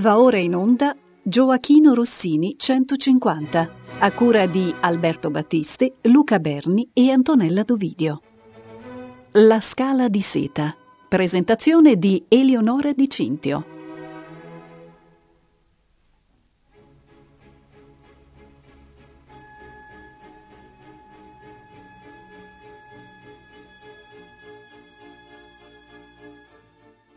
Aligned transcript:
Va 0.00 0.18
ora 0.18 0.38
in 0.38 0.54
onda 0.54 0.96
Gioachino 1.22 1.92
Rossini 1.92 2.54
150, 2.56 3.70
a 3.98 4.12
cura 4.12 4.46
di 4.46 4.74
Alberto 4.80 5.30
Battisti, 5.30 5.92
Luca 6.04 6.38
Berni 6.38 6.88
e 6.94 7.10
Antonella 7.10 7.64
Dovidio. 7.64 8.22
La 9.32 9.60
scala 9.60 10.08
di 10.08 10.22
seta. 10.22 10.74
Presentazione 11.06 11.96
di 11.96 12.24
Eleonora 12.28 12.94
Di 12.94 13.10
Cintio. 13.10 13.79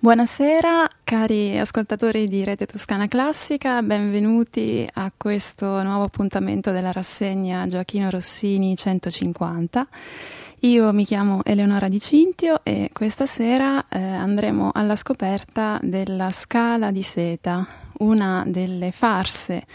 Buonasera 0.03 0.85
cari 1.05 1.57
ascoltatori 1.57 2.27
di 2.27 2.43
Rete 2.43 2.65
Toscana 2.65 3.07
Classica, 3.07 3.81
benvenuti 3.81 4.85
a 4.95 5.09
questo 5.15 5.81
nuovo 5.81 6.03
appuntamento 6.03 6.71
della 6.71 6.91
rassegna 6.91 7.65
Gioachino 7.65 8.09
Rossini 8.09 8.75
150. 8.75 9.87
Io 10.59 10.91
mi 10.91 11.05
chiamo 11.05 11.39
Eleonora 11.45 11.87
Di 11.87 12.01
Cintio 12.01 12.59
e 12.63 12.89
questa 12.91 13.25
sera 13.25 13.87
eh, 13.87 13.97
andremo 13.97 14.71
alla 14.73 14.97
scoperta 14.97 15.79
della 15.81 16.31
Scala 16.31 16.91
di 16.91 17.01
Seta, 17.01 17.65
una 17.99 18.43
delle 18.45 18.91
farse 18.91 19.65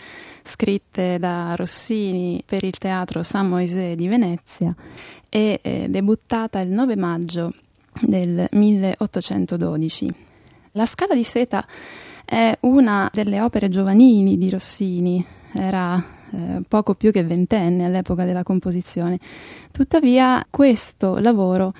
scritte 0.43 1.19
da 1.19 1.55
Rossini 1.55 2.43
per 2.45 2.65
il 2.65 2.77
teatro 2.77 3.23
San 3.23 3.49
Moisè 3.49 3.95
di 3.95 4.09
Venezia 4.09 4.75
e 5.31 5.59
eh, 5.63 5.87
debuttata 5.89 6.61
il 6.61 6.69
9 6.69 6.97
maggio 6.97 7.53
del 8.03 8.47
1812. 8.51 10.15
La 10.73 10.87
Scala 10.87 11.15
di 11.15 11.25
Seta 11.25 11.67
è 12.25 12.57
una 12.61 13.11
delle 13.13 13.41
opere 13.41 13.69
giovanili 13.69 14.37
di 14.37 14.51
Rossini, 14.51 15.25
era 15.53 16.03
eh, 16.31 16.63
poco 16.69 16.95
più 16.95 17.11
che 17.11 17.25
ventenne 17.25 17.87
all'epoca 17.87 18.25
della 18.25 18.43
composizione. 18.43 19.19
Tuttavia 19.71 20.47
questo 20.51 21.19
lavoro 21.19 21.73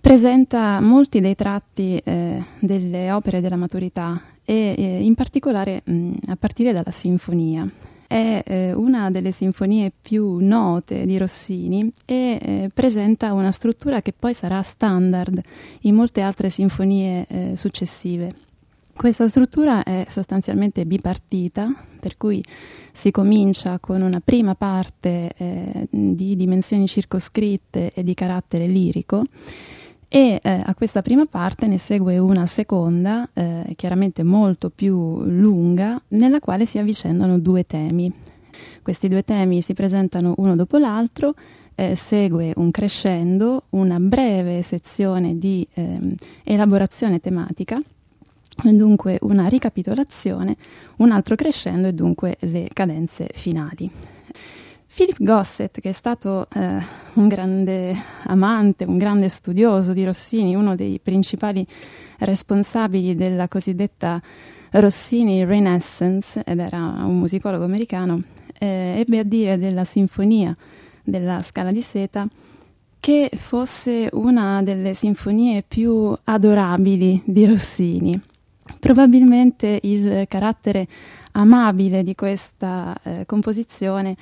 presenta 0.00 0.80
molti 0.80 1.20
dei 1.20 1.34
tratti 1.34 2.00
eh, 2.04 2.42
delle 2.58 3.12
opere 3.12 3.40
della 3.40 3.56
maturità 3.56 4.20
e 4.44 4.74
eh, 4.76 5.02
in 5.02 5.14
particolare 5.14 5.82
mh, 5.84 6.12
a 6.28 6.36
partire 6.36 6.72
dalla 6.72 6.90
sinfonia 6.90 7.66
è 8.14 8.44
eh, 8.46 8.72
una 8.72 9.10
delle 9.10 9.32
sinfonie 9.32 9.90
più 10.00 10.36
note 10.36 11.04
di 11.04 11.18
Rossini 11.18 11.90
e 12.04 12.38
eh, 12.40 12.70
presenta 12.72 13.32
una 13.32 13.50
struttura 13.50 14.02
che 14.02 14.12
poi 14.16 14.32
sarà 14.32 14.62
standard 14.62 15.40
in 15.80 15.96
molte 15.96 16.20
altre 16.20 16.48
sinfonie 16.48 17.26
eh, 17.26 17.56
successive. 17.56 18.32
Questa 18.94 19.26
struttura 19.26 19.82
è 19.82 20.06
sostanzialmente 20.08 20.86
bipartita, 20.86 21.74
per 21.98 22.16
cui 22.16 22.40
si 22.92 23.10
comincia 23.10 23.80
con 23.80 24.00
una 24.00 24.20
prima 24.20 24.54
parte 24.54 25.32
eh, 25.36 25.88
di 25.90 26.36
dimensioni 26.36 26.86
circoscritte 26.86 27.90
e 27.92 28.04
di 28.04 28.14
carattere 28.14 28.68
lirico 28.68 29.24
e 30.08 30.40
eh, 30.42 30.62
a 30.64 30.74
questa 30.74 31.02
prima 31.02 31.26
parte 31.26 31.66
ne 31.66 31.78
segue 31.78 32.18
una 32.18 32.46
seconda, 32.46 33.28
eh, 33.32 33.72
chiaramente 33.76 34.22
molto 34.22 34.70
più 34.70 35.22
lunga, 35.22 36.00
nella 36.08 36.40
quale 36.40 36.66
si 36.66 36.78
avvicendano 36.78 37.38
due 37.38 37.66
temi. 37.66 38.12
Questi 38.82 39.08
due 39.08 39.24
temi 39.24 39.60
si 39.62 39.74
presentano 39.74 40.34
uno 40.38 40.54
dopo 40.56 40.78
l'altro, 40.78 41.34
eh, 41.74 41.94
segue 41.94 42.52
un 42.56 42.70
crescendo, 42.70 43.64
una 43.70 43.98
breve 43.98 44.62
sezione 44.62 45.38
di 45.38 45.66
ehm, 45.74 46.14
elaborazione 46.44 47.20
tematica, 47.20 47.80
dunque 48.62 49.18
una 49.22 49.48
ricapitolazione, 49.48 50.56
un 50.96 51.10
altro 51.10 51.34
crescendo 51.34 51.88
e 51.88 51.92
dunque 51.92 52.36
le 52.40 52.68
cadenze 52.72 53.30
finali. 53.34 53.90
Philip 54.94 55.16
Gossett, 55.18 55.80
che 55.80 55.88
è 55.88 55.92
stato 55.92 56.46
eh, 56.54 56.78
un 57.14 57.26
grande 57.26 57.96
amante, 58.26 58.84
un 58.84 58.96
grande 58.96 59.28
studioso 59.28 59.92
di 59.92 60.04
Rossini, 60.04 60.54
uno 60.54 60.76
dei 60.76 61.00
principali 61.02 61.66
responsabili 62.18 63.16
della 63.16 63.48
cosiddetta 63.48 64.22
Rossini 64.70 65.44
Renaissance, 65.44 66.44
ed 66.44 66.60
era 66.60 66.78
un 66.78 67.18
musicologo 67.18 67.64
americano, 67.64 68.22
eh, 68.56 68.94
ebbe 68.98 69.18
a 69.18 69.24
dire 69.24 69.58
della 69.58 69.84
sinfonia 69.84 70.56
della 71.02 71.42
Scala 71.42 71.72
di 71.72 71.82
Seta 71.82 72.28
che 73.00 73.30
fosse 73.34 74.08
una 74.12 74.62
delle 74.62 74.94
sinfonie 74.94 75.64
più 75.66 76.14
adorabili 76.22 77.20
di 77.24 77.44
Rossini. 77.46 78.20
Probabilmente 78.78 79.80
il 79.82 80.26
carattere 80.28 80.86
amabile 81.32 82.04
di 82.04 82.14
questa 82.14 82.96
eh, 83.02 83.24
composizione 83.26 84.16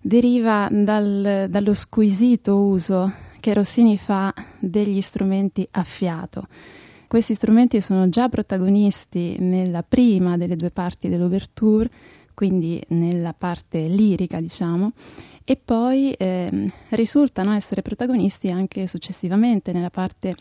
deriva 0.00 0.68
dal, 0.70 1.46
dallo 1.48 1.74
squisito 1.74 2.56
uso 2.56 3.12
che 3.40 3.52
Rossini 3.52 3.96
fa 3.96 4.32
degli 4.58 5.00
strumenti 5.00 5.66
a 5.72 5.82
fiato. 5.82 6.46
Questi 7.06 7.34
strumenti 7.34 7.80
sono 7.80 8.08
già 8.08 8.28
protagonisti 8.28 9.36
nella 9.38 9.82
prima 9.82 10.36
delle 10.36 10.56
due 10.56 10.70
parti 10.70 11.08
dell'ouverture, 11.08 11.90
quindi 12.34 12.82
nella 12.88 13.32
parte 13.32 13.88
lirica, 13.88 14.40
diciamo, 14.40 14.92
e 15.44 15.56
poi 15.56 16.12
eh, 16.12 16.70
risultano 16.90 17.54
essere 17.54 17.80
protagonisti 17.80 18.50
anche 18.50 18.86
successivamente 18.86 19.72
nella 19.72 19.88
parte 19.88 20.34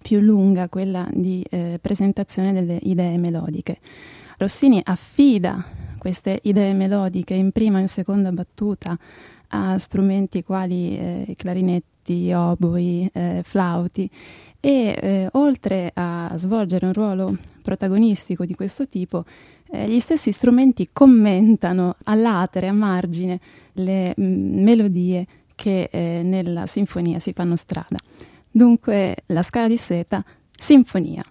più 0.00 0.20
lunga, 0.20 0.68
quella 0.68 1.08
di 1.10 1.44
eh, 1.48 1.78
presentazione 1.80 2.52
delle 2.52 2.78
idee 2.82 3.16
melodiche. 3.16 3.78
Rossini 4.36 4.80
affida 4.84 5.64
queste 6.00 6.40
idee 6.42 6.72
melodiche 6.72 7.34
in 7.34 7.52
prima 7.52 7.78
e 7.78 7.82
in 7.82 7.88
seconda 7.88 8.32
battuta 8.32 8.98
a 9.52 9.78
strumenti 9.78 10.42
quali 10.42 10.96
eh, 10.96 11.34
clarinetti, 11.36 12.32
oboi, 12.32 13.08
eh, 13.12 13.42
flauti 13.44 14.10
e 14.58 14.98
eh, 15.00 15.28
oltre 15.32 15.90
a 15.94 16.32
svolgere 16.36 16.86
un 16.86 16.92
ruolo 16.92 17.36
protagonistico 17.62 18.44
di 18.44 18.54
questo 18.54 18.86
tipo, 18.86 19.24
eh, 19.70 19.88
gli 19.88 20.00
stessi 20.00 20.32
strumenti 20.32 20.88
commentano 20.92 21.96
a 22.04 22.14
a 22.68 22.72
margine, 22.72 23.40
le 23.74 24.12
mh, 24.16 24.22
mm, 24.22 24.62
melodie 24.62 25.26
che 25.54 25.88
eh, 25.90 26.22
nella 26.24 26.66
sinfonia 26.66 27.18
si 27.18 27.32
fanno 27.32 27.56
strada. 27.56 27.98
Dunque 28.50 29.16
la 29.26 29.42
scala 29.42 29.68
di 29.68 29.76
seta, 29.76 30.24
sinfonia. 30.50 31.22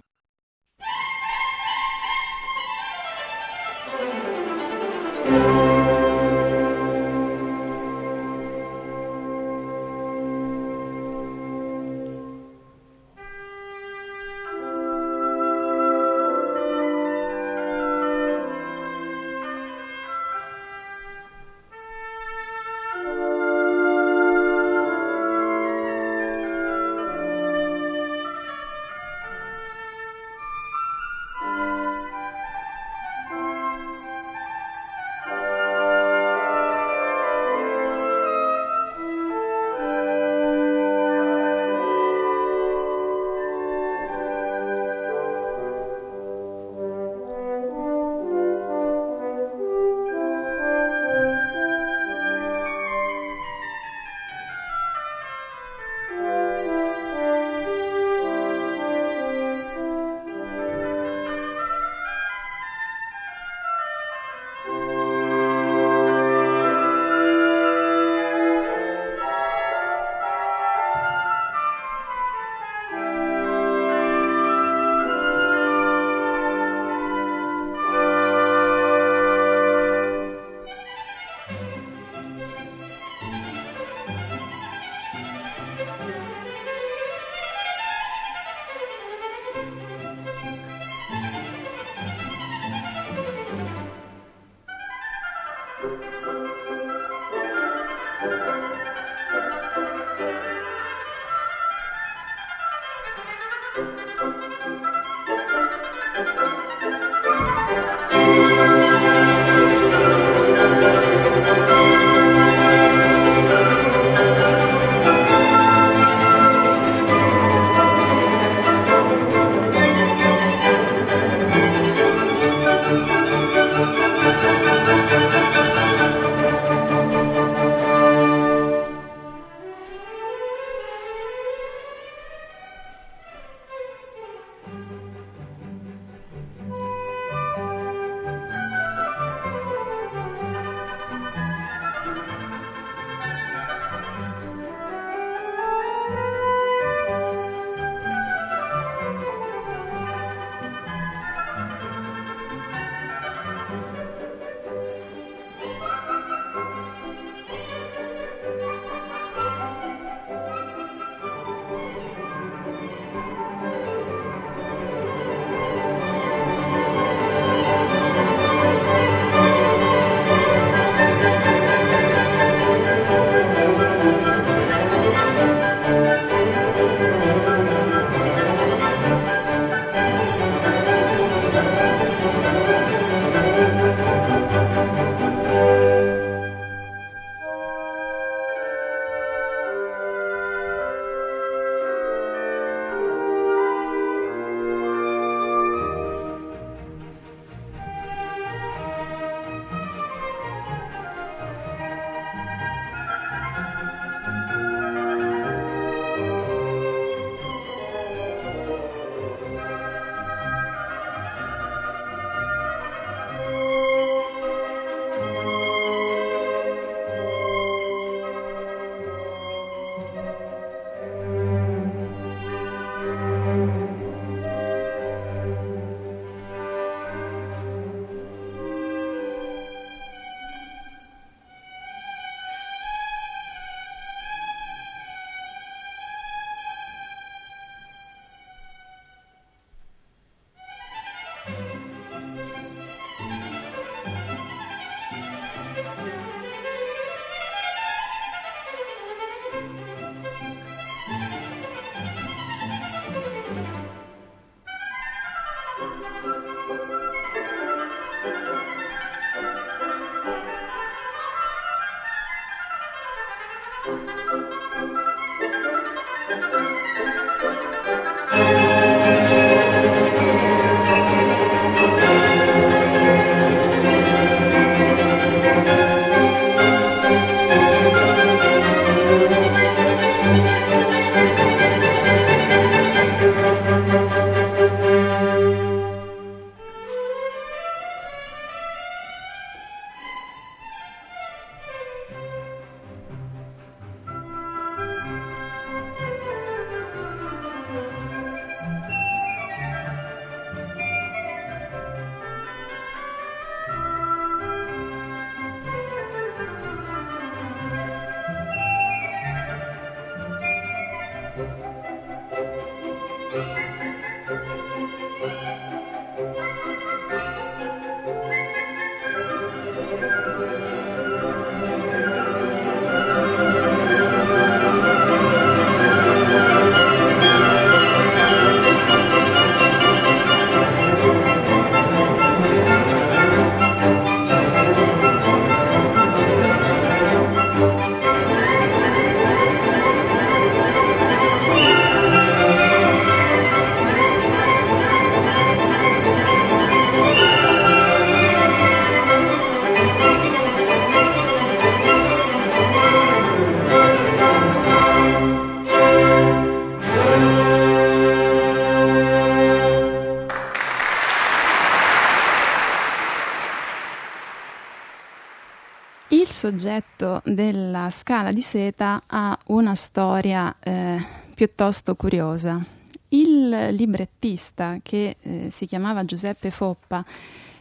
soggetto 366.49 367.21
della 367.25 367.91
scala 367.91 368.31
di 368.31 368.41
seta 368.41 369.03
ha 369.05 369.37
una 369.47 369.75
storia 369.75 370.55
eh, 370.59 370.97
piuttosto 371.35 371.95
curiosa. 371.95 372.65
Il 373.09 373.67
librettista, 373.71 374.79
che 374.81 375.17
eh, 375.21 375.47
si 375.51 375.67
chiamava 375.67 376.03
Giuseppe 376.03 376.49
Foppa 376.49 377.05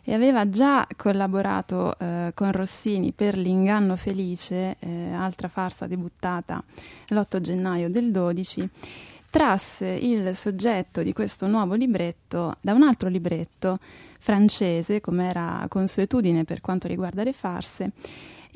e 0.02 0.14
aveva 0.14 0.48
già 0.48 0.86
collaborato 0.96 1.98
eh, 1.98 2.32
con 2.34 2.50
Rossini 2.50 3.12
per 3.12 3.36
L'inganno 3.36 3.94
felice, 3.94 4.76
eh, 4.78 5.12
altra 5.12 5.48
farsa 5.48 5.86
debuttata 5.86 6.62
l'8 7.08 7.40
gennaio 7.40 7.90
del 7.90 8.10
12, 8.10 8.70
trasse 9.30 9.86
il 9.86 10.34
soggetto 10.34 11.02
di 11.02 11.12
questo 11.12 11.46
nuovo 11.46 11.74
libretto 11.74 12.56
da 12.62 12.72
un 12.72 12.82
altro 12.82 13.10
libretto 13.10 13.80
francese, 14.18 15.02
come 15.02 15.28
era 15.28 15.66
consuetudine 15.68 16.44
per 16.44 16.62
quanto 16.62 16.88
riguarda 16.88 17.22
le 17.22 17.34
farse, 17.34 17.92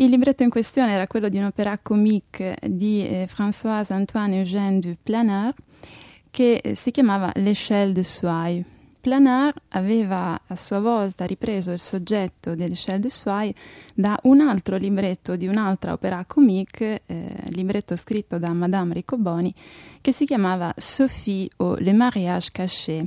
Il 0.02 0.10
libretto 0.10 0.42
in 0.42 0.50
questione 0.50 0.90
era 0.90 1.06
quello 1.06 1.28
di 1.28 1.38
un'opera 1.38 1.78
comique 1.80 2.56
di 2.60 3.06
eh, 3.06 3.28
Françoise 3.32 3.92
Antoine 3.92 4.40
Eugène 4.40 4.80
du 4.80 4.96
Planard 5.00 5.54
che 6.28 6.56
eh, 6.56 6.74
si 6.74 6.90
chiamava 6.90 7.30
L'échelle 7.36 7.92
de 7.92 8.02
Soie. 8.02 8.64
Planard 9.00 9.54
aveva 9.68 10.40
a 10.44 10.56
sua 10.56 10.80
volta 10.80 11.24
ripreso 11.24 11.70
il 11.70 11.78
soggetto 11.78 12.56
dell'Échelle 12.56 12.98
de 12.98 13.10
Soie 13.10 13.54
da 13.94 14.18
un 14.24 14.40
altro 14.40 14.76
libretto 14.76 15.36
di 15.36 15.46
un'altra 15.46 15.92
opera 15.92 16.24
comique, 16.26 17.02
eh, 17.06 17.36
libretto 17.50 17.94
scritto 17.94 18.40
da 18.40 18.52
Madame 18.52 18.94
Riccoboni, 18.94 19.54
che 20.00 20.10
si 20.10 20.26
chiamava 20.26 20.74
Sophie 20.76 21.48
o 21.58 21.76
Le 21.76 21.92
mariage 21.92 22.48
caché, 22.50 23.06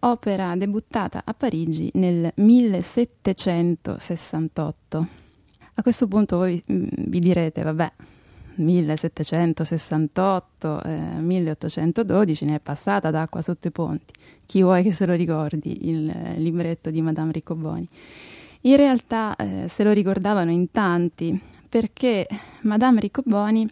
opera 0.00 0.56
debuttata 0.56 1.22
a 1.24 1.34
Parigi 1.34 1.88
nel 1.94 2.32
1768. 2.34 5.21
A 5.74 5.82
questo 5.82 6.06
punto 6.06 6.36
voi 6.36 6.62
mm, 6.70 6.84
vi 7.06 7.18
direte, 7.18 7.62
vabbè, 7.62 7.90
1768, 8.56 10.82
eh, 10.82 10.98
1812 11.20 12.44
ne 12.44 12.56
è 12.56 12.60
passata 12.60 13.10
d'acqua 13.10 13.40
sotto 13.40 13.68
i 13.68 13.70
ponti. 13.70 14.12
Chi 14.44 14.60
vuoi 14.62 14.82
che 14.82 14.92
se 14.92 15.06
lo 15.06 15.14
ricordi 15.14 15.88
il 15.88 16.06
eh, 16.08 16.34
libretto 16.38 16.90
di 16.90 17.00
Madame 17.00 17.32
Riccoboni? 17.32 17.88
In 18.62 18.76
realtà 18.76 19.34
eh, 19.36 19.66
se 19.68 19.82
lo 19.82 19.92
ricordavano 19.92 20.50
in 20.50 20.70
tanti 20.70 21.40
perché 21.68 22.26
Madame 22.60 23.00
Riccoboni 23.00 23.66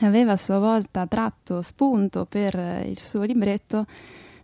aveva 0.00 0.32
a 0.32 0.36
sua 0.36 0.58
volta 0.58 1.06
tratto 1.06 1.62
spunto 1.62 2.26
per 2.26 2.54
eh, 2.56 2.88
il 2.88 2.98
suo 2.98 3.22
libretto 3.24 3.86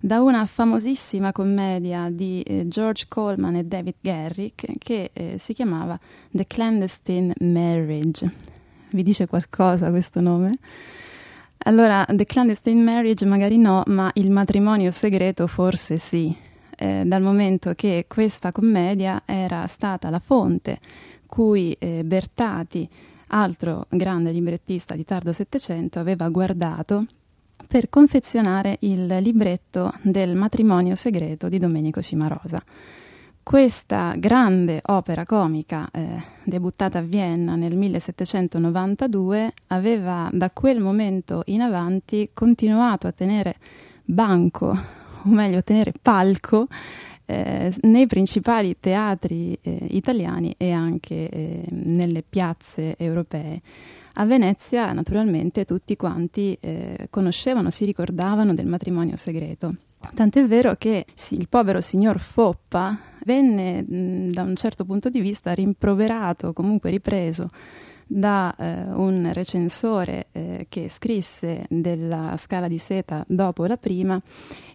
da 0.04 0.20
una 0.20 0.44
famosissima 0.44 1.32
commedia 1.32 2.10
di 2.10 2.42
eh, 2.42 2.68
George 2.68 3.06
Coleman 3.08 3.56
e 3.56 3.64
David 3.64 3.94
Garrick 4.02 4.72
che 4.76 5.10
eh, 5.14 5.36
si 5.38 5.54
chiamava 5.54 5.98
The 6.30 6.46
Clandestine 6.46 7.32
Marriage. 7.40 8.30
Vi 8.90 9.02
dice 9.02 9.26
qualcosa 9.26 9.88
questo 9.88 10.20
nome? 10.20 10.58
Allora, 11.56 12.04
The 12.06 12.26
Clandestine 12.26 12.82
Marriage 12.82 13.24
magari 13.24 13.56
no, 13.56 13.82
ma 13.86 14.10
il 14.16 14.30
matrimonio 14.30 14.90
segreto 14.90 15.46
forse 15.46 15.96
sì, 15.96 16.36
eh, 16.76 17.04
dal 17.06 17.22
momento 17.22 17.72
che 17.72 18.04
questa 18.06 18.52
commedia 18.52 19.22
era 19.24 19.66
stata 19.66 20.10
la 20.10 20.18
fonte 20.18 20.80
cui 21.24 21.74
eh, 21.78 22.02
Bertati, 22.04 22.86
altro 23.28 23.86
grande 23.88 24.32
librettista 24.32 24.96
di 24.96 25.04
tardo 25.06 25.32
Settecento, 25.32 25.98
aveva 25.98 26.28
guardato 26.28 27.06
per 27.66 27.88
confezionare 27.88 28.76
il 28.80 29.06
libretto 29.06 29.92
del 30.02 30.34
matrimonio 30.34 30.94
segreto 30.94 31.48
di 31.48 31.58
Domenico 31.58 32.00
Cimarosa. 32.00 32.62
Questa 33.42 34.14
grande 34.16 34.80
opera 34.82 35.26
comica, 35.26 35.86
eh, 35.92 36.22
debuttata 36.44 37.00
a 37.00 37.02
Vienna 37.02 37.56
nel 37.56 37.76
1792, 37.76 39.52
aveva 39.66 40.30
da 40.32 40.50
quel 40.50 40.80
momento 40.80 41.42
in 41.46 41.60
avanti 41.60 42.30
continuato 42.32 43.06
a 43.06 43.12
tenere 43.12 43.56
banco, 44.02 44.68
o 44.68 45.28
meglio 45.28 45.62
tenere 45.62 45.92
palco, 46.00 46.68
eh, 47.26 47.74
nei 47.82 48.06
principali 48.06 48.76
teatri 48.80 49.58
eh, 49.60 49.88
italiani 49.90 50.54
e 50.56 50.72
anche 50.72 51.28
eh, 51.28 51.64
nelle 51.68 52.22
piazze 52.22 52.96
europee. 52.96 53.60
A 54.16 54.24
Venezia, 54.26 54.92
naturalmente, 54.92 55.64
tutti 55.64 55.96
quanti 55.96 56.56
eh, 56.60 57.08
conoscevano, 57.10 57.70
si 57.70 57.84
ricordavano 57.84 58.54
del 58.54 58.66
matrimonio 58.66 59.16
segreto. 59.16 59.74
Tant'è 60.14 60.46
vero 60.46 60.76
che 60.76 61.04
il 61.30 61.48
povero 61.48 61.80
signor 61.80 62.20
Foppa 62.20 62.96
venne 63.24 63.82
mh, 63.82 64.30
da 64.30 64.42
un 64.42 64.54
certo 64.54 64.84
punto 64.84 65.08
di 65.08 65.20
vista 65.20 65.52
rimproverato, 65.52 66.52
comunque 66.52 66.90
ripreso 66.90 67.48
da 68.06 68.54
eh, 68.54 68.82
un 68.92 69.30
recensore 69.32 70.26
eh, 70.30 70.66
che 70.68 70.88
scrisse 70.88 71.64
della 71.68 72.36
scala 72.36 72.68
di 72.68 72.78
seta 72.78 73.24
dopo 73.26 73.64
la 73.64 73.78
prima, 73.78 74.20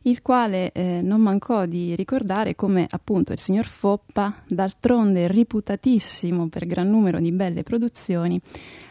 il 0.01 0.21
quale 0.21 0.71
eh, 0.71 1.01
non 1.01 1.21
mancò 1.21 1.65
di 1.65 1.95
ricordare 1.95 2.55
come 2.55 2.87
appunto 2.89 3.31
il 3.31 3.39
signor 3.39 3.67
Foppa, 3.67 4.41
d'altronde 4.47 5.27
riputatissimo 5.27 6.49
per 6.49 6.65
gran 6.65 6.89
numero 6.89 7.19
di 7.19 7.31
belle 7.31 7.63
produzioni, 7.63 8.41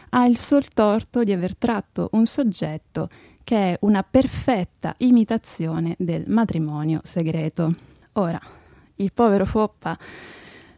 ha 0.09 0.25
il 0.25 0.37
sol 0.37 0.67
torto 0.69 1.23
di 1.23 1.31
aver 1.31 1.55
tratto 1.55 2.09
un 2.13 2.25
soggetto 2.25 3.09
che 3.43 3.71
è 3.71 3.77
una 3.81 4.03
perfetta 4.03 4.93
imitazione 4.97 5.95
del 5.97 6.25
matrimonio 6.27 7.01
segreto. 7.03 7.73
Ora, 8.13 8.39
il 8.95 9.11
povero 9.11 9.45
Foppa 9.45 9.97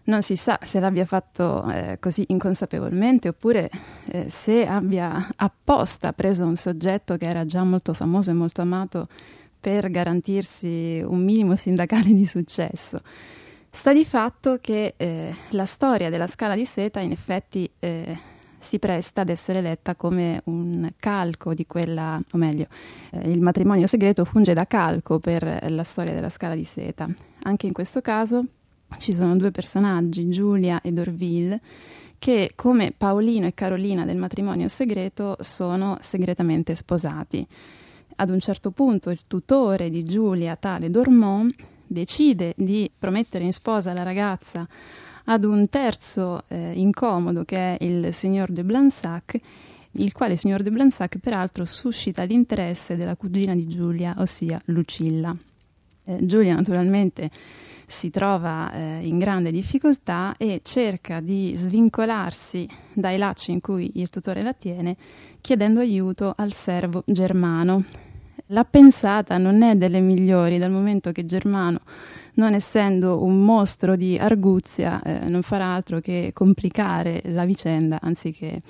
non 0.03 0.21
si 0.21 0.35
sa 0.35 0.57
se 0.61 0.79
l'abbia 0.79 1.05
fatto 1.05 1.69
eh, 1.69 1.97
così 1.99 2.23
inconsapevolmente 2.27 3.29
oppure 3.29 3.69
eh, 4.05 4.29
se 4.29 4.65
abbia 4.65 5.29
apposta 5.35 6.13
preso 6.13 6.45
un 6.45 6.55
soggetto 6.55 7.17
che 7.17 7.27
era 7.27 7.45
già 7.45 7.63
molto 7.63 7.93
famoso 7.93 8.31
e 8.31 8.33
molto 8.33 8.61
amato 8.61 9.07
per 9.59 9.89
garantirsi 9.91 11.03
un 11.05 11.23
minimo 11.23 11.55
sindacale 11.55 12.13
di 12.13 12.25
successo. 12.25 12.99
Sta 13.69 13.93
di 13.93 14.03
fatto 14.03 14.57
che 14.59 14.95
eh, 14.97 15.35
la 15.49 15.65
storia 15.65 16.09
della 16.09 16.27
scala 16.27 16.55
di 16.55 16.65
seta 16.65 16.99
in 16.99 17.11
effetti 17.11 17.69
eh, 17.79 18.17
si 18.61 18.79
presta 18.79 19.21
ad 19.21 19.29
essere 19.29 19.59
letta 19.59 19.95
come 19.95 20.41
un 20.45 20.89
calco 20.97 21.53
di 21.53 21.65
quella, 21.65 22.21
o 22.31 22.37
meglio, 22.37 22.67
eh, 23.11 23.29
il 23.29 23.41
matrimonio 23.41 23.87
segreto 23.87 24.23
funge 24.23 24.53
da 24.53 24.67
calco 24.67 25.19
per 25.19 25.65
la 25.69 25.83
storia 25.83 26.13
della 26.13 26.29
scala 26.29 26.55
di 26.55 26.63
seta. 26.63 27.09
Anche 27.43 27.67
in 27.67 27.73
questo 27.73 28.01
caso 28.01 28.45
ci 28.97 29.13
sono 29.13 29.35
due 29.35 29.51
personaggi, 29.51 30.29
Giulia 30.29 30.79
ed 30.81 30.99
Orville, 30.99 31.59
che 32.19 32.51
come 32.55 32.93
Paolino 32.95 33.47
e 33.47 33.53
Carolina 33.53 34.05
del 34.05 34.17
matrimonio 34.17 34.67
segreto 34.67 35.37
sono 35.39 35.97
segretamente 36.01 36.75
sposati. 36.75 37.45
Ad 38.17 38.29
un 38.29 38.39
certo 38.39 38.69
punto 38.69 39.09
il 39.09 39.21
tutore 39.27 39.89
di 39.89 40.03
Giulia, 40.03 40.55
tale 40.55 40.91
Dormont, 40.91 41.55
decide 41.87 42.53
di 42.55 42.89
promettere 42.95 43.43
in 43.43 43.53
sposa 43.53 43.91
la 43.93 44.03
ragazza 44.03 44.67
ad 45.25 45.43
un 45.43 45.69
terzo 45.69 46.43
eh, 46.47 46.71
incomodo 46.75 47.43
che 47.43 47.77
è 47.77 47.83
il 47.83 48.13
signor 48.13 48.51
de 48.51 48.63
Blansac, 48.63 49.39
il 49.93 50.11
quale 50.13 50.35
signor 50.35 50.61
de 50.61 50.71
Blansac 50.71 51.17
peraltro 51.17 51.65
suscita 51.65 52.23
l'interesse 52.23 52.95
della 52.95 53.15
cugina 53.15 53.53
di 53.53 53.67
Giulia, 53.67 54.15
ossia 54.17 54.61
Lucilla. 54.65 55.35
Eh, 56.05 56.25
Giulia 56.25 56.55
naturalmente 56.55 57.29
si 57.91 58.09
trova 58.09 58.71
eh, 58.71 59.05
in 59.05 59.19
grande 59.19 59.51
difficoltà 59.51 60.33
e 60.37 60.61
cerca 60.63 61.19
di 61.19 61.53
svincolarsi 61.55 62.67
dai 62.93 63.17
lacci 63.17 63.51
in 63.51 63.59
cui 63.59 63.91
il 63.95 64.09
tutore 64.09 64.41
la 64.41 64.53
tiene, 64.53 64.95
chiedendo 65.41 65.81
aiuto 65.81 66.33
al 66.35 66.53
servo 66.53 67.03
Germano. 67.05 67.83
La 68.47 68.63
pensata 68.63 69.37
non 69.37 69.61
è 69.61 69.75
delle 69.75 69.99
migliori, 69.99 70.57
dal 70.57 70.71
momento 70.71 71.11
che 71.11 71.25
Germano 71.25 71.81
non 72.35 72.53
essendo 72.53 73.23
un 73.23 73.43
mostro 73.43 73.95
di 73.95 74.17
arguzia, 74.17 75.01
eh, 75.01 75.29
non 75.29 75.41
farà 75.41 75.73
altro 75.73 75.99
che 75.99 76.31
complicare 76.33 77.21
la 77.25 77.45
vicenda 77.45 77.99
anziché 78.01 78.61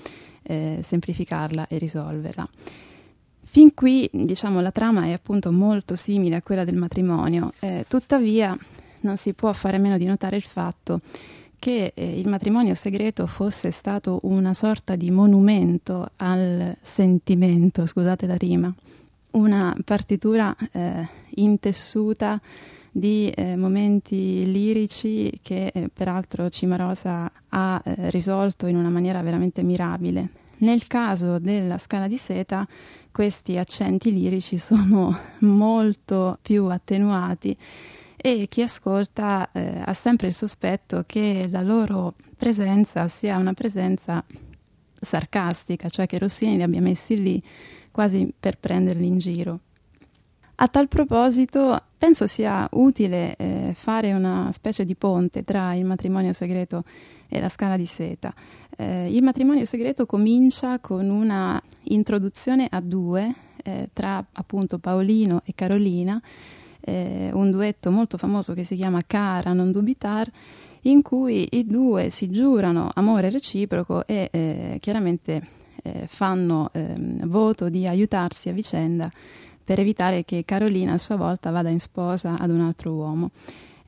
eh, 0.44 0.80
semplificarla 0.82 1.68
e 1.68 1.78
risolverla. 1.78 2.48
Fin 3.44 3.74
qui, 3.74 4.10
diciamo, 4.12 4.62
la 4.62 4.72
trama 4.72 5.04
è 5.04 5.12
appunto 5.12 5.52
molto 5.52 5.96
simile 5.96 6.38
a 6.38 6.42
quella 6.42 6.64
del 6.64 6.78
matrimonio, 6.78 7.52
eh, 7.60 7.86
tuttavia 7.88 8.58
non 9.02 9.18
si 9.18 9.34
può 9.34 9.52
fare 9.52 9.78
meno 9.78 9.98
di 9.98 10.06
notare 10.06 10.36
il 10.36 10.44
fatto 10.44 11.02
che 11.60 11.92
eh, 11.94 12.18
il 12.18 12.28
matrimonio 12.28 12.74
segreto 12.74 13.28
fosse 13.28 13.70
stato 13.70 14.20
una 14.24 14.54
sorta 14.54 14.96
di 14.96 15.12
monumento 15.12 16.10
al 16.16 16.76
sentimento, 16.82 17.86
scusate 17.86 18.26
la 18.26 18.36
rima, 18.36 18.74
una 19.32 19.76
partitura 19.86 20.56
eh, 20.72 21.08
intessuta 21.36 22.42
di 22.92 23.30
eh, 23.30 23.56
momenti 23.56 24.52
lirici 24.52 25.32
che 25.42 25.72
eh, 25.74 25.90
peraltro 25.92 26.50
Cimarosa 26.50 27.32
ha 27.50 27.82
eh, 27.84 28.10
risolto 28.10 28.68
in 28.68 28.76
una 28.76 28.90
maniera 28.90 29.22
veramente 29.22 29.64
mirabile. 29.64 30.30
Nel 30.58 30.86
caso 30.88 31.40
della 31.40 31.78
scala 31.78 32.08
di 32.08 32.18
seta 32.18 32.68
questi 33.10 33.58
accenti 33.58 34.12
lirici 34.12 34.58
sono 34.58 35.18
molto 35.40 36.38
più 36.42 36.66
attenuati 36.66 37.56
e 38.18 38.48
chi 38.48 38.62
ascolta 38.62 39.50
eh, 39.52 39.82
ha 39.84 39.94
sempre 39.94 40.28
il 40.28 40.34
sospetto 40.34 41.04
che 41.08 41.48
la 41.50 41.62
loro 41.62 42.14
presenza 42.38 43.08
sia 43.08 43.38
una 43.38 43.54
presenza 43.54 44.24
sarcastica, 45.00 45.90
cioè 45.90 46.06
che 46.06 46.20
Rossini 46.20 46.58
li 46.58 46.64
abbia 46.64 46.82
messi 46.82 47.20
lì 47.20 47.42
quasi 47.90 48.32
per 48.38 48.60
prenderli 48.60 49.08
in 49.08 49.18
giro. 49.18 49.60
A 50.56 50.68
tal 50.68 50.88
proposito, 50.88 51.82
penso 52.02 52.26
sia 52.26 52.68
utile 52.72 53.36
eh, 53.36 53.74
fare 53.76 54.12
una 54.12 54.50
specie 54.54 54.84
di 54.86 54.96
ponte 54.96 55.44
tra 55.44 55.76
il 55.76 55.86
matrimonio 55.86 56.34
segreto 56.34 56.84
e 57.30 57.40
la 57.40 57.48
scala 57.48 57.78
di 57.78 57.86
seta. 57.86 58.34
Eh, 58.76 59.16
il 59.16 59.22
matrimonio 59.22 59.66
segreto 59.66 60.08
comincia 60.08 60.80
con 60.80 61.08
una 61.12 61.62
introduzione 61.84 62.66
a 62.72 62.82
due 62.82 63.32
eh, 63.64 63.90
tra 63.94 64.26
appunto 64.32 64.80
Paolino 64.80 65.44
e 65.46 65.52
Carolina, 65.54 66.20
eh, 66.80 67.30
un 67.34 67.52
duetto 67.52 67.92
molto 67.92 68.18
famoso 68.18 68.56
che 68.56 68.64
si 68.64 68.74
chiama 68.74 69.02
Cara 69.06 69.54
non 69.54 69.70
dubitar, 69.70 70.28
in 70.86 71.04
cui 71.04 71.50
i 71.52 71.68
due 71.68 72.10
si 72.10 72.32
giurano 72.32 72.90
amore 72.96 73.30
reciproco 73.30 74.08
e 74.08 74.28
eh, 74.32 74.78
chiaramente 74.80 75.48
eh, 75.84 76.08
fanno 76.08 76.72
ehm, 76.74 77.28
voto 77.28 77.70
di 77.70 77.86
aiutarsi 77.86 78.50
a 78.50 78.54
vicenda 78.54 79.08
per 79.72 79.80
evitare 79.80 80.26
che 80.26 80.44
Carolina 80.44 80.92
a 80.92 80.98
sua 80.98 81.16
volta 81.16 81.50
vada 81.50 81.70
in 81.70 81.80
sposa 81.80 82.38
ad 82.38 82.50
un 82.50 82.60
altro 82.60 82.92
uomo. 82.92 83.32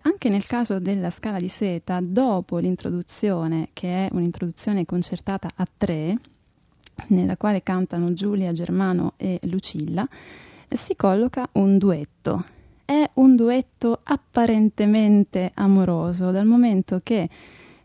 Anche 0.04 0.30
nel 0.30 0.46
caso 0.46 0.80
della 0.80 1.10
scala 1.10 1.40
di 1.40 1.50
seta, 1.50 2.00
dopo 2.02 2.58
l'introduzione, 2.58 3.68
che 3.74 4.08
è 4.08 4.10
un'introduzione 4.14 4.86
concertata 4.86 5.50
a 5.54 5.68
tre, 5.76 6.18
nella 7.08 7.36
quale 7.36 7.64
cantano 7.64 8.14
Giulia, 8.14 8.54
Germano 8.54 9.16
e 9.18 9.42
Lucilla, 9.44 10.08
si 10.70 10.96
colloca 10.96 11.50
un 11.54 11.78
duetto. 11.78 12.46
È 12.86 13.04
un 13.16 13.36
duetto 13.36 14.00
apparentemente 14.04 15.52
amoroso, 15.54 16.32
dal 16.32 16.46
momento 16.46 17.02
che 17.04 17.28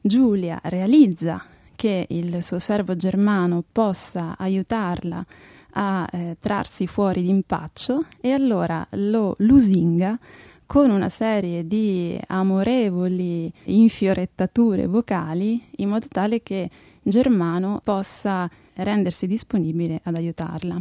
Giulia 0.00 0.60
realizza 0.62 1.44
che 1.74 2.06
il 2.10 2.44
suo 2.44 2.60
servo 2.60 2.94
germano 2.94 3.64
possa 3.72 4.36
aiutarla 4.38 5.26
a 5.72 6.08
eh, 6.10 6.36
trarsi 6.40 6.86
fuori 6.86 7.22
d'impaccio 7.22 8.04
e 8.20 8.32
allora 8.32 8.86
lo 8.90 9.34
lusinga 9.38 10.18
con 10.66 10.90
una 10.90 11.08
serie 11.08 11.66
di 11.66 12.18
amorevoli 12.26 13.50
infiorettature 13.64 14.86
vocali 14.86 15.62
in 15.76 15.88
modo 15.88 16.06
tale 16.08 16.42
che 16.42 16.68
Germano 17.02 17.80
possa 17.82 18.48
rendersi 18.74 19.26
disponibile 19.26 20.00
ad 20.04 20.16
aiutarla. 20.16 20.80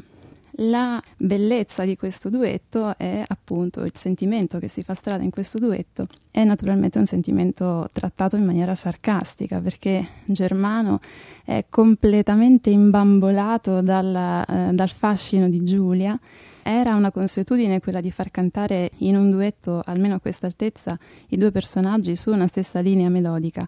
La 0.62 1.00
bellezza 1.18 1.86
di 1.86 1.96
questo 1.96 2.30
duetto 2.30 2.98
è 2.98 3.24
appunto 3.28 3.84
il 3.84 3.92
sentimento 3.94 4.58
che 4.58 4.68
si 4.68 4.82
fa 4.82 4.96
strada 4.96 5.24
in 5.24 5.30
questo 5.30 5.60
duetto, 5.60 6.08
è 6.32 6.44
naturalmente 6.44 6.98
un 6.98 7.06
sentimento 7.06 7.88
trattato 7.92 8.38
in 8.38 8.44
maniera 8.44 8.74
sarcastica 8.74 9.60
perché 9.60 10.04
Germano 10.26 11.00
è 11.46 11.66
completamente 11.70 12.72
imbambolato 12.72 13.82
dalla, 13.82 14.44
eh, 14.46 14.74
dal 14.74 14.90
fascino 14.90 15.48
di 15.48 15.64
Giulia 15.64 16.20
era 16.64 16.96
una 16.96 17.12
consuetudine 17.12 17.80
quella 17.80 18.02
di 18.02 18.12
far 18.12 18.30
cantare 18.30 18.92
in 18.98 19.16
un 19.16 19.32
duetto, 19.32 19.82
almeno 19.86 20.16
a 20.16 20.20
questa 20.20 20.48
altezza, 20.48 21.00
i 21.30 21.38
due 21.38 21.50
personaggi 21.50 22.14
su 22.18 22.32
una 22.32 22.48
stessa 22.48 22.82
linea 22.82 23.08
melodica. 23.08 23.66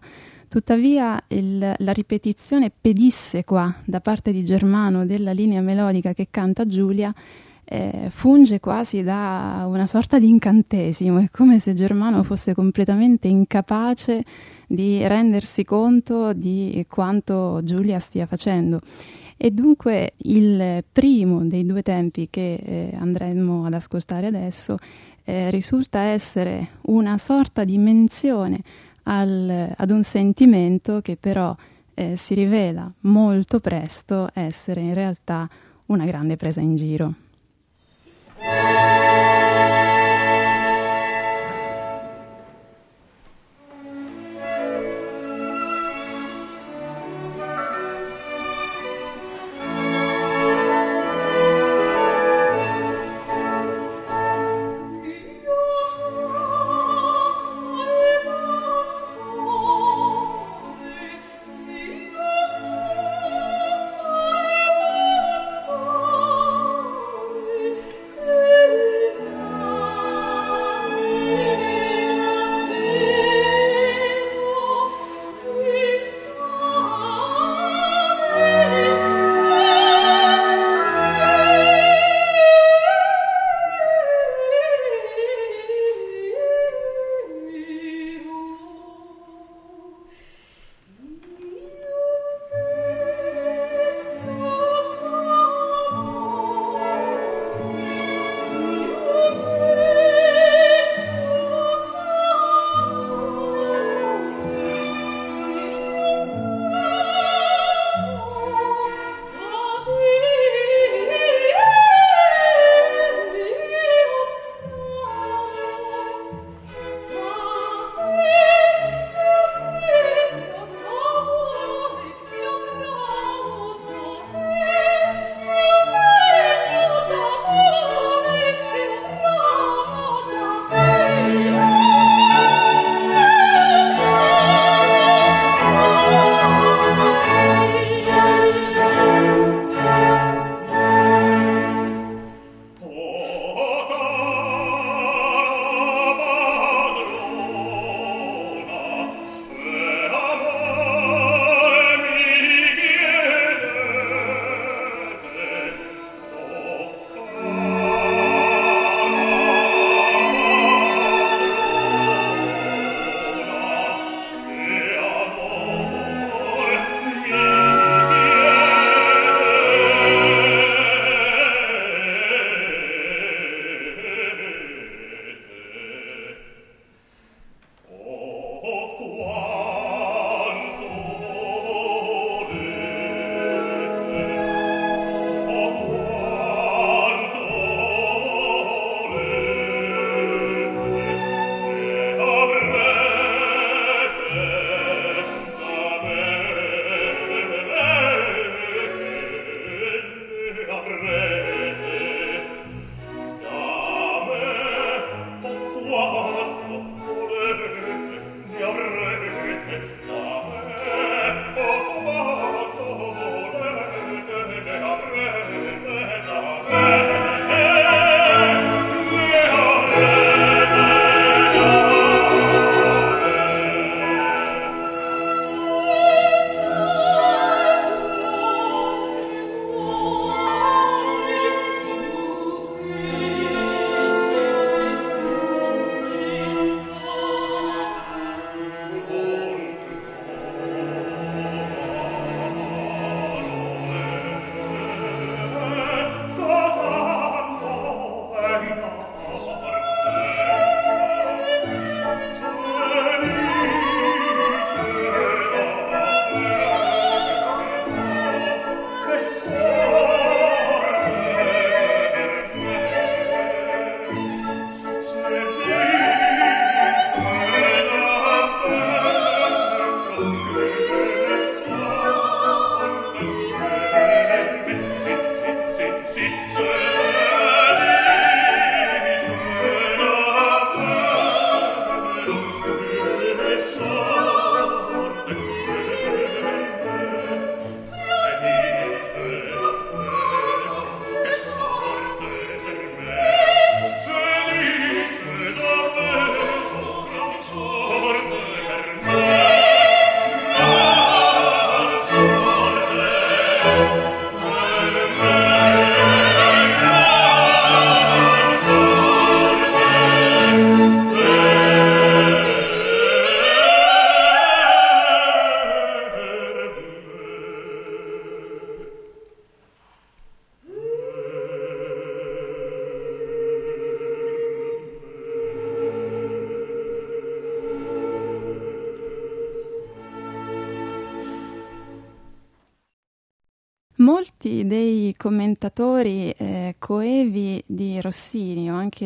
Tuttavia 0.50 1.22
il, 1.28 1.74
la 1.78 1.92
ripetizione 1.92 2.72
pedissequa 2.72 3.72
da 3.84 4.00
parte 4.00 4.32
di 4.32 4.44
Germano 4.44 5.06
della 5.06 5.30
linea 5.30 5.60
melodica 5.60 6.12
che 6.12 6.26
canta 6.28 6.64
Giulia 6.64 7.14
eh, 7.62 8.08
funge 8.10 8.58
quasi 8.58 9.04
da 9.04 9.64
una 9.68 9.86
sorta 9.86 10.18
di 10.18 10.26
incantesimo, 10.26 11.18
è 11.18 11.28
come 11.30 11.60
se 11.60 11.72
Germano 11.74 12.24
fosse 12.24 12.52
completamente 12.52 13.28
incapace 13.28 14.24
di 14.66 15.06
rendersi 15.06 15.62
conto 15.62 16.32
di 16.32 16.84
quanto 16.88 17.60
Giulia 17.62 18.00
stia 18.00 18.26
facendo. 18.26 18.80
E 19.36 19.52
dunque 19.52 20.14
il 20.16 20.82
primo 20.90 21.44
dei 21.44 21.64
due 21.64 21.82
tempi 21.82 22.26
che 22.28 22.54
eh, 22.54 22.96
andremo 22.98 23.66
ad 23.66 23.74
ascoltare 23.74 24.26
adesso 24.26 24.78
eh, 25.22 25.48
risulta 25.50 26.00
essere 26.00 26.70
una 26.86 27.18
sorta 27.18 27.62
di 27.62 27.78
menzione 27.78 28.62
al, 29.04 29.72
ad 29.76 29.90
un 29.90 30.02
sentimento 30.02 31.00
che 31.00 31.16
però 31.16 31.54
eh, 31.94 32.16
si 32.16 32.34
rivela 32.34 32.90
molto 33.00 33.60
presto 33.60 34.28
essere 34.32 34.80
in 34.80 34.94
realtà 34.94 35.48
una 35.86 36.04
grande 36.04 36.36
presa 36.36 36.60
in 36.60 36.76
giro. 36.76 37.14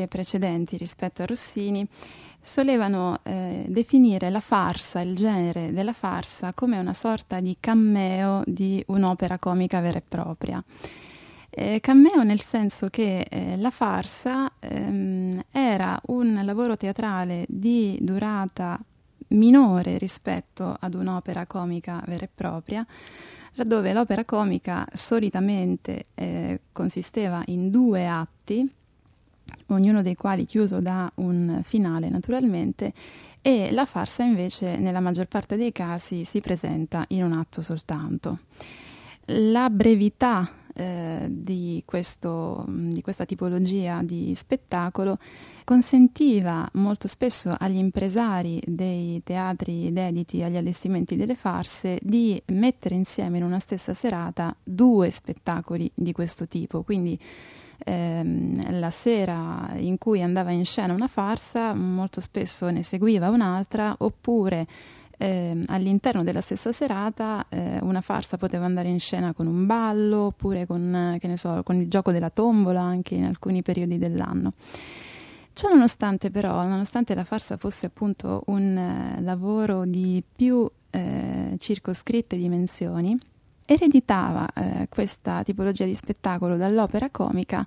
Anche 0.05 0.09
precedenti 0.09 0.77
rispetto 0.77 1.23
a 1.23 1.27
Rossini 1.27 1.87
solevano 2.41 3.21
eh, 3.23 3.65
definire 3.69 4.29
la 4.29 4.41
farsa, 4.41 5.01
il 5.01 5.15
genere 5.15 5.73
della 5.73 5.95
farsa, 5.95 6.53
come 6.53 6.79
una 6.79 6.93
sorta 6.93 7.41
di 7.41 7.57
cammeo 7.59 8.43
di 8.45 8.83
un'opera 8.89 9.39
comica 9.39 9.81
vera 9.81 9.97
e 9.97 10.03
propria. 10.07 10.63
Eh, 11.49 11.81
cammeo 11.81 12.23
nel 12.23 12.41
senso 12.41 12.89
che 12.89 13.27
eh, 13.31 13.57
la 13.57 13.71
farsa 13.71 14.53
ehm, 14.59 15.43
era 15.51 15.99
un 16.07 16.39
lavoro 16.43 16.77
teatrale 16.77 17.47
di 17.49 17.97
durata 18.03 18.79
minore 19.29 19.97
rispetto 19.97 20.77
ad 20.79 20.95
un'opera 20.95 21.47
comica 21.47 22.03
vera 22.07 22.25
e 22.25 22.31
propria, 22.33 22.87
laddove 23.53 23.95
l'opera 23.95 24.27
comica 24.27 24.87
solitamente 24.93 26.07
eh, 26.15 26.61
consisteva 26.73 27.43
in 27.47 27.71
due 27.71 28.07
atti, 28.07 28.71
ognuno 29.69 30.03
dei 30.03 30.15
quali 30.15 30.45
chiuso 30.45 30.81
da 30.81 31.11
un 31.17 31.61
finale 31.63 32.09
naturalmente, 32.09 32.93
e 33.41 33.71
la 33.73 33.85
farsa 33.85 34.23
invece 34.23 34.79
nella 34.79 35.01
maggior 35.01 35.27
parte 35.27 35.57
dei 35.57 35.71
casi 35.71 36.25
si 36.25 36.41
presenta 36.41 37.05
in 37.09 37.25
un 37.25 37.33
atto 37.33 37.61
soltanto. 37.61 38.39
La 39.27 39.69
brevità 39.71 40.49
eh, 40.75 41.27
di, 41.29 41.83
questo, 41.85 42.65
di 42.67 43.01
questa 43.01 43.25
tipologia 43.25 44.03
di 44.03 44.35
spettacolo 44.35 45.19
consentiva 45.63 46.69
molto 46.75 47.07
spesso 47.07 47.55
agli 47.59 47.77
impresari 47.77 48.61
dei 48.67 49.23
teatri 49.23 49.93
dediti 49.93 50.43
agli 50.43 50.57
allestimenti 50.57 51.17
delle 51.17 51.35
farse 51.35 51.99
di 52.03 52.41
mettere 52.47 52.95
insieme 52.95 53.39
in 53.39 53.45
una 53.45 53.59
stessa 53.61 53.95
serata 53.95 54.55
due 54.63 55.11
spettacoli 55.11 55.91
di 55.95 56.13
questo 56.13 56.47
tipo. 56.47 56.83
Quindi 56.83 57.19
ehm, 57.85 58.79
la 58.79 58.91
sera 58.91 59.73
in 59.77 59.99
cui 59.99 60.23
andava 60.23 60.51
in 60.51 60.65
scena 60.65 60.93
una 60.93 61.07
farsa, 61.07 61.75
molto 61.75 62.21
spesso 62.21 62.69
ne 62.71 62.83
seguiva 62.83 63.29
un'altra, 63.31 63.95
oppure 63.99 64.67
eh, 65.17 65.63
all'interno 65.67 66.25
della 66.25 66.41
stessa 66.41 66.73
serata 66.73 67.47
eh, 67.49 67.79
una 67.83 68.01
farsa 68.01 68.37
poteva 68.37 68.65
andare 68.65 68.89
in 68.89 68.99
scena 68.99 69.33
con 69.33 69.47
un 69.47 69.67
ballo 69.67 70.23
oppure 70.23 70.67
con, 70.67 71.19
so, 71.35 71.63
con 71.63 71.77
il 71.77 71.89
gioco 71.89 72.11
della 72.11 72.31
tombola 72.31 72.81
anche 72.81 73.15
in 73.15 73.25
alcuni 73.25 73.63
periodi 73.63 73.99
dell'anno. 73.99 74.55
Ciò 75.53 75.69
nonostante 75.69 76.31
però, 76.31 76.67
nonostante 76.67 77.15
la 77.15 77.23
farsa 77.23 77.57
fosse 77.57 77.87
appunto 77.87 78.43
un 78.47 78.77
eh, 78.77 79.21
lavoro 79.21 79.85
di 79.85 80.21
più 80.35 80.69
eh, 80.91 81.55
circoscritte 81.59 82.37
dimensioni, 82.37 83.17
ereditava 83.65 84.49
eh, 84.53 84.89
questa 84.89 85.43
tipologia 85.43 85.85
di 85.85 85.95
spettacolo 85.95 86.57
dall'opera 86.57 87.11
comica 87.11 87.67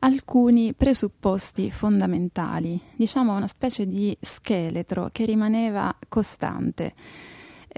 alcuni 0.00 0.74
presupposti 0.74 1.70
fondamentali, 1.70 2.80
diciamo 2.96 3.34
una 3.34 3.46
specie 3.46 3.86
di 3.86 4.16
scheletro 4.20 5.08
che 5.12 5.24
rimaneva 5.24 5.94
costante. 6.08 6.94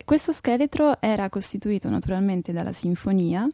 Questo 0.04 0.32
scheletro 0.32 1.00
era 1.00 1.28
costituito 1.28 1.88
naturalmente 1.88 2.52
dalla 2.52 2.72
sinfonia, 2.72 3.48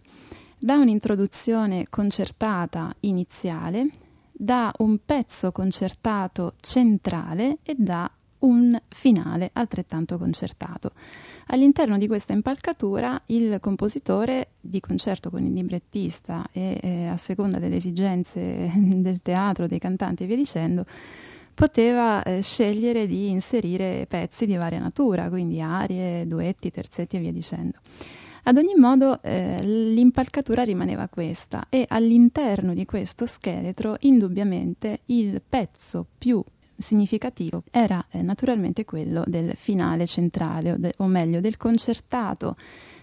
da 0.59 0.77
un'introduzione 0.77 1.87
concertata 1.91 2.95
iniziale 3.01 3.89
da 4.39 4.71
un 4.79 4.99
pezzo 5.05 5.51
concertato 5.51 6.55
centrale 6.61 7.59
e 7.63 7.75
da 7.77 8.11
un 8.41 8.79
finale 8.89 9.51
altrettanto 9.53 10.19
concertato. 10.19 10.93
All'interno 11.47 11.97
di 11.99 12.07
questa 12.07 12.33
impalcatura 12.33 13.23
il 13.27 13.59
compositore, 13.61 14.49
di 14.61 14.81
concerto 14.81 15.31
con 15.31 15.45
il 15.45 15.53
librettista 15.53 16.47
e 16.53 16.79
eh, 16.83 17.07
a 17.07 17.17
seconda 17.17 17.59
delle 17.59 17.77
esigenze 17.77 18.71
del 18.75 19.23
teatro, 19.23 19.67
dei 19.67 19.79
cantanti 19.79 20.25
e 20.25 20.27
via 20.27 20.37
dicendo, 20.37 20.85
poteva 21.55 22.23
eh, 22.23 22.43
scegliere 22.43 23.07
di 23.07 23.31
inserire 23.31 24.07
pezzi 24.09 24.45
di 24.45 24.57
varia 24.57 24.79
natura, 24.79 25.29
quindi 25.29 25.61
arie, 25.61 26.27
duetti, 26.27 26.71
terzetti 26.71 27.17
e 27.17 27.21
via 27.21 27.33
dicendo. 27.33 27.79
Ad 28.49 28.59
ogni 28.59 28.75
modo 28.77 29.21
eh, 29.23 29.59
l'impalcatura 29.61 30.63
rimaneva 30.63 31.09
questa 31.09 31.67
e 31.69 31.85
all'interno 31.89 32.75
di 32.75 32.85
questo 32.85 33.27
scheletro 33.27 33.97
indubbiamente 34.01 35.01
il 35.07 35.43
pezzo 35.47 36.07
più 36.17 36.45
significativo 36.79 37.63
era 37.71 38.05
eh, 38.11 38.23
naturalmente 38.23 38.85
quello 38.85 39.23
del 39.27 39.55
finale 39.57 40.07
centrale 40.07 40.73
o, 40.73 40.77
de- 40.77 40.95
o, 40.99 41.07
meglio 41.07 41.41
del 41.41 41.57
concertato 41.57 42.57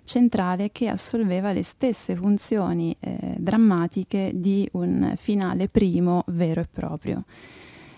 centrale 0.04 0.72
che 0.72 0.88
assolveva 0.88 1.52
le 1.52 1.64
stesse 1.64 2.16
funzioni 2.16 2.96
eh, 3.00 3.36
drammatiche 3.38 4.32
di 4.36 4.68
un 4.74 5.14
finale 5.16 5.70
primo 5.70 6.24
vero 6.28 6.62
e 6.62 6.68
proprio. 6.70 7.24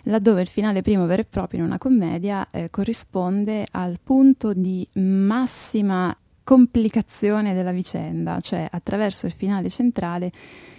Laddove 0.03 0.41
il 0.41 0.47
finale 0.47 0.81
primo 0.81 1.07
vero 1.07 1.23
e 1.23 1.25
proprio 1.25 1.61
in 1.61 1.65
una 1.65 1.79
commedia 1.79 2.47
eh, 2.51 2.69
corrisponde 2.69 3.65
al 3.71 3.99
punto 4.03 4.53
di 4.53 4.87
massima 4.93 6.15
complicazione 6.43 7.55
della 7.55 7.71
vicenda, 7.71 8.39
cioè 8.39 8.67
attraverso 8.69 9.25
il 9.25 9.31
finale 9.31 9.67
centrale 9.67 10.31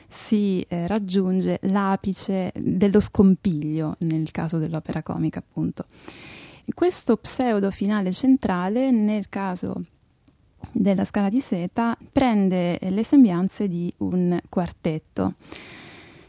si 0.09 0.65
eh, 0.69 0.87
raggiunge 0.87 1.59
l'apice 1.63 2.53
dello 2.55 3.01
scompiglio 3.01 3.97
nel 4.01 4.31
caso 4.31 4.59
dell'opera 4.59 5.03
comica, 5.03 5.39
appunto. 5.39 5.87
Questo 6.75 7.17
pseudo 7.17 7.71
finale 7.71 8.13
centrale, 8.13 8.91
nel 8.91 9.29
caso 9.29 9.83
della 10.73 11.05
scala 11.05 11.29
di 11.29 11.41
seta, 11.41 11.97
prende 12.13 12.79
le 12.81 13.05
sembianze 13.05 13.69
di 13.69 13.93
un 13.99 14.39
quartetto. 14.49 15.35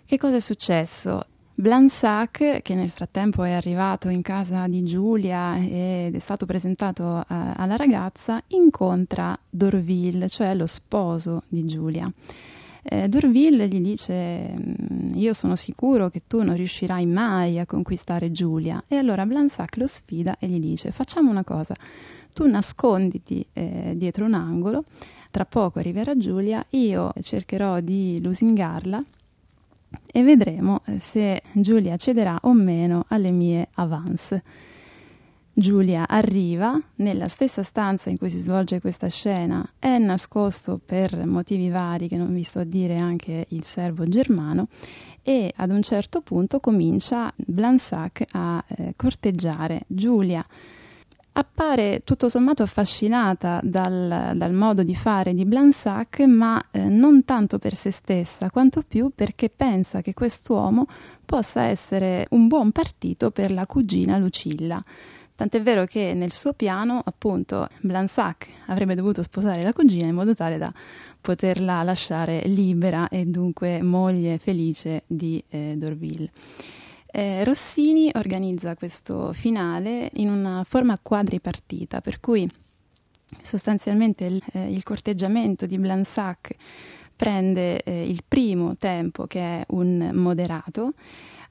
Che 0.06 0.18
cosa 0.18 0.36
è 0.36 0.40
successo? 0.40 1.26
Blansac, 1.60 2.62
che 2.62 2.76
nel 2.76 2.92
frattempo 2.92 3.44
è 3.44 3.52
arrivato 3.52 4.10
in 4.10 4.22
casa 4.22 4.68
di 4.68 4.84
Giulia 4.84 5.58
ed 5.58 6.14
è 6.14 6.20
stato 6.20 6.46
presentato 6.46 7.04
uh, 7.04 7.24
alla 7.28 7.76
ragazza, 7.76 8.40
incontra 8.50 9.38
Dorville, 9.50 10.30
cioè 10.30 10.54
lo 10.54 10.68
sposo 10.68 11.44
di 11.48 11.66
Giulia. 11.66 12.08
Eh, 12.90 13.10
Dorville 13.10 13.68
gli 13.68 13.82
dice: 13.82 14.56
mm, 14.56 15.16
Io 15.16 15.34
sono 15.34 15.58
sicuro 15.58 16.08
che 16.10 16.22
tu 16.26 16.42
non 16.42 16.56
riuscirai 16.56 17.06
mai 17.06 17.60
a 17.60 17.66
conquistare 17.66 18.32
Giulia. 18.32 18.82
E 18.88 18.96
allora 18.96 19.26
Blansac 19.26 19.76
lo 19.76 19.88
sfida 19.88 20.38
e 20.40 20.48
gli 20.48 20.60
dice: 20.60 20.92
Facciamo 20.92 21.30
una 21.30 21.44
cosa, 21.44 21.76
tu 22.34 22.48
nasconditi 22.48 23.46
eh, 23.52 23.92
dietro 23.96 24.24
un 24.24 24.36
angolo, 24.36 24.86
tra 25.32 25.44
poco 25.44 25.80
arriverà 25.80 26.16
Giulia, 26.16 26.66
io 26.70 27.12
cercherò 27.22 27.82
di 27.82 28.22
lusingarla 28.22 29.04
e 30.06 30.24
vedremo 30.24 30.82
eh, 30.86 31.00
se 31.00 31.42
Giulia 31.52 31.98
cederà 31.98 32.40
o 32.44 32.54
meno 32.54 33.04
alle 33.10 33.32
mie 33.32 33.68
avance. 33.74 34.44
Giulia 35.60 36.08
arriva 36.08 36.80
nella 36.98 37.28
stessa 37.28 37.64
stanza 37.64 38.12
in 38.12 38.18
cui 38.20 38.30
si 38.30 38.38
svolge 38.38 38.80
questa 38.80 39.08
scena, 39.08 39.68
è 39.80 39.98
nascosto 39.98 40.80
per 40.86 41.26
motivi 41.26 41.70
vari 41.70 42.08
che 42.08 42.16
non 42.16 42.32
vi 42.32 42.44
sto 42.44 42.60
a 42.60 42.64
dire 42.64 42.98
anche 42.98 43.48
il 43.50 43.64
servo 43.64 44.04
germano 44.08 44.68
e 45.24 45.52
ad 45.56 45.72
un 45.72 45.82
certo 45.82 46.22
punto 46.22 46.60
comincia 46.60 47.34
Blansac 47.36 48.24
a 48.34 48.64
eh, 48.68 48.94
corteggiare 48.96 49.82
Giulia 49.88 50.46
appare 51.32 52.02
tutto 52.04 52.30
sommato 52.30 52.62
affascinata 52.62 53.60
dal, 53.64 54.34
dal, 54.36 54.54
modo 54.54 54.84
di 54.84 54.94
fare 54.94 55.34
di 55.34 55.46
Blansac, 55.46 56.20
ma 56.20 56.64
eh, 56.70 56.88
non 56.88 57.26
tanto 57.26 57.58
per 57.58 57.74
se 57.74 57.90
stessa, 57.90 58.52
quanto 58.52 58.84
più 58.88 59.12
perché 59.14 59.50
pensa 59.50 60.02
che 60.02 60.14
quest'uomo 60.14 60.86
possa 61.26 61.64
essere 61.64 62.28
un 62.30 62.48
buon 62.48 62.72
partito 62.72 63.32
per 63.32 63.52
la 63.52 63.66
cugina 63.66 64.20
Lucilla. 64.20 64.84
Tant'è 65.38 65.62
vero 65.62 65.86
che 65.86 66.16
nel 66.16 66.32
suo 66.32 66.54
piano, 66.54 67.00
appunto, 67.06 67.70
Blansac 67.82 68.50
avrebbe 68.66 68.96
dovuto 68.96 69.22
sposare 69.22 69.62
la 69.62 69.72
cugina 69.72 70.08
in 70.08 70.16
modo 70.16 70.34
tale 70.34 70.58
da 70.58 70.74
poterla 71.22 71.84
lasciare 71.84 72.42
libera 72.48 73.08
e 73.08 73.24
dunque 73.24 73.84
moglie 73.84 74.40
felice 74.40 75.04
di 75.06 75.42
eh, 75.50 75.76
Dorville. 75.78 76.32
Eh, 77.06 77.44
Rossini 77.44 78.10
organizza 78.16 78.76
questo 78.76 79.32
finale 79.32 80.10
in 80.16 80.32
una 80.32 80.64
forma 80.64 80.98
quadripartita, 81.00 82.02
per 82.02 82.20
cui 82.20 82.50
sostanzialmente 83.40 84.26
il, 84.26 84.44
eh, 84.54 84.72
il 84.72 84.82
corteggiamento 84.82 85.68
di 85.68 85.78
Blansac 85.78 86.56
prende 87.16 87.84
eh, 87.84 88.10
il 88.10 88.24
primo 88.28 88.76
tempo 88.76 89.28
che 89.28 89.40
è 89.40 89.66
un 89.68 90.10
moderato, 90.14 90.94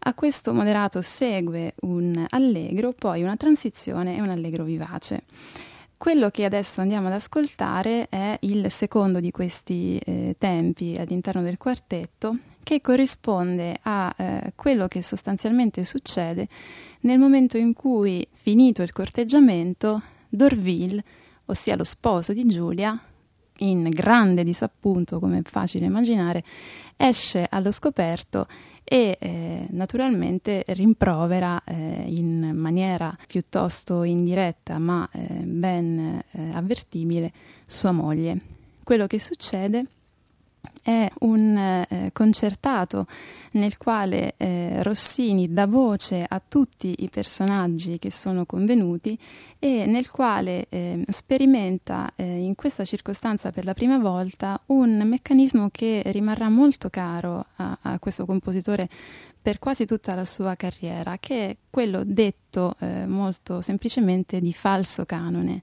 a 0.06 0.14
questo 0.14 0.54
moderato 0.54 1.00
segue 1.00 1.74
un 1.80 2.24
allegro, 2.28 2.92
poi 2.92 3.22
una 3.22 3.36
transizione 3.36 4.16
e 4.16 4.20
un 4.20 4.28
allegro 4.28 4.62
vivace. 4.62 5.24
Quello 5.96 6.30
che 6.30 6.44
adesso 6.44 6.80
andiamo 6.80 7.08
ad 7.08 7.14
ascoltare 7.14 8.06
è 8.08 8.36
il 8.42 8.70
secondo 8.70 9.18
di 9.18 9.32
questi 9.32 9.98
eh, 9.98 10.36
tempi 10.38 10.94
all'interno 10.96 11.42
del 11.42 11.58
quartetto 11.58 12.38
che 12.62 12.80
corrisponde 12.80 13.78
a 13.82 14.14
eh, 14.16 14.52
quello 14.54 14.86
che 14.86 15.02
sostanzialmente 15.02 15.84
succede 15.84 16.46
nel 17.00 17.18
momento 17.18 17.56
in 17.56 17.72
cui, 17.72 18.26
finito 18.30 18.82
il 18.82 18.92
corteggiamento, 18.92 20.02
Dorville, 20.28 21.02
ossia 21.46 21.74
lo 21.74 21.84
sposo 21.84 22.32
di 22.32 22.46
Giulia, 22.46 22.96
in 23.58 23.88
grande 23.88 24.44
disappunto, 24.44 25.18
come 25.18 25.38
è 25.38 25.42
facile 25.42 25.86
immaginare, 25.86 26.44
esce 26.96 27.46
allo 27.50 27.72
scoperto 27.72 28.46
e 28.88 29.18
eh, 29.18 29.66
naturalmente 29.70 30.62
rimprovera 30.68 31.60
eh, 31.64 32.04
in 32.06 32.52
maniera 32.54 33.16
piuttosto 33.26 34.04
indiretta 34.04 34.78
ma 34.78 35.08
eh, 35.12 35.24
ben 35.42 36.22
eh, 36.30 36.50
avvertibile 36.52 37.32
sua 37.66 37.90
moglie. 37.90 38.40
Quello 38.84 39.08
che 39.08 39.18
succede 39.18 39.86
è 40.86 41.10
un 41.20 41.56
eh, 41.56 42.10
concertato 42.12 43.08
nel 43.52 43.76
quale 43.76 44.34
eh, 44.36 44.84
Rossini 44.84 45.52
dà 45.52 45.66
voce 45.66 46.24
a 46.24 46.40
tutti 46.46 46.94
i 46.98 47.08
personaggi 47.08 47.98
che 47.98 48.12
sono 48.12 48.46
convenuti 48.46 49.18
e 49.58 49.84
nel 49.86 50.08
quale 50.08 50.66
eh, 50.68 51.02
sperimenta 51.08 52.12
in 52.16 52.54
questa 52.54 52.84
circostanza 52.84 53.50
per 53.50 53.64
la 53.64 53.72
prima 53.72 53.98
volta 53.98 54.60
un 54.66 55.02
meccanismo 55.04 55.70
che 55.72 56.02
rimarrà 56.06 56.48
molto 56.48 56.88
caro 56.88 57.46
a, 57.56 57.78
a 57.80 57.98
questo 57.98 58.24
compositore 58.24 58.88
per 59.42 59.58
quasi 59.58 59.86
tutta 59.86 60.14
la 60.14 60.24
sua 60.24 60.54
carriera, 60.54 61.18
che 61.18 61.48
è 61.48 61.56
quello 61.68 62.02
detto 62.04 62.76
eh, 62.78 63.06
molto 63.06 63.60
semplicemente 63.60 64.40
di 64.40 64.52
falso 64.52 65.04
canone. 65.04 65.62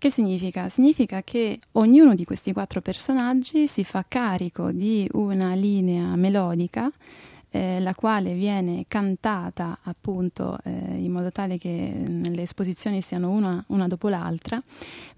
Che 0.00 0.10
significa? 0.10 0.70
Significa 0.70 1.22
che 1.22 1.60
ognuno 1.72 2.14
di 2.14 2.24
questi 2.24 2.54
quattro 2.54 2.80
personaggi 2.80 3.66
si 3.66 3.84
fa 3.84 4.02
carico 4.08 4.72
di 4.72 5.06
una 5.12 5.52
linea 5.52 6.16
melodica 6.16 6.90
eh, 7.50 7.80
la 7.80 7.94
quale 7.94 8.32
viene 8.32 8.86
cantata 8.88 9.78
appunto 9.82 10.56
eh, 10.64 10.70
in 10.70 11.12
modo 11.12 11.30
tale 11.30 11.58
che 11.58 11.92
le 12.06 12.40
esposizioni 12.40 13.02
siano 13.02 13.28
una, 13.28 13.62
una 13.68 13.88
dopo 13.88 14.08
l'altra, 14.08 14.58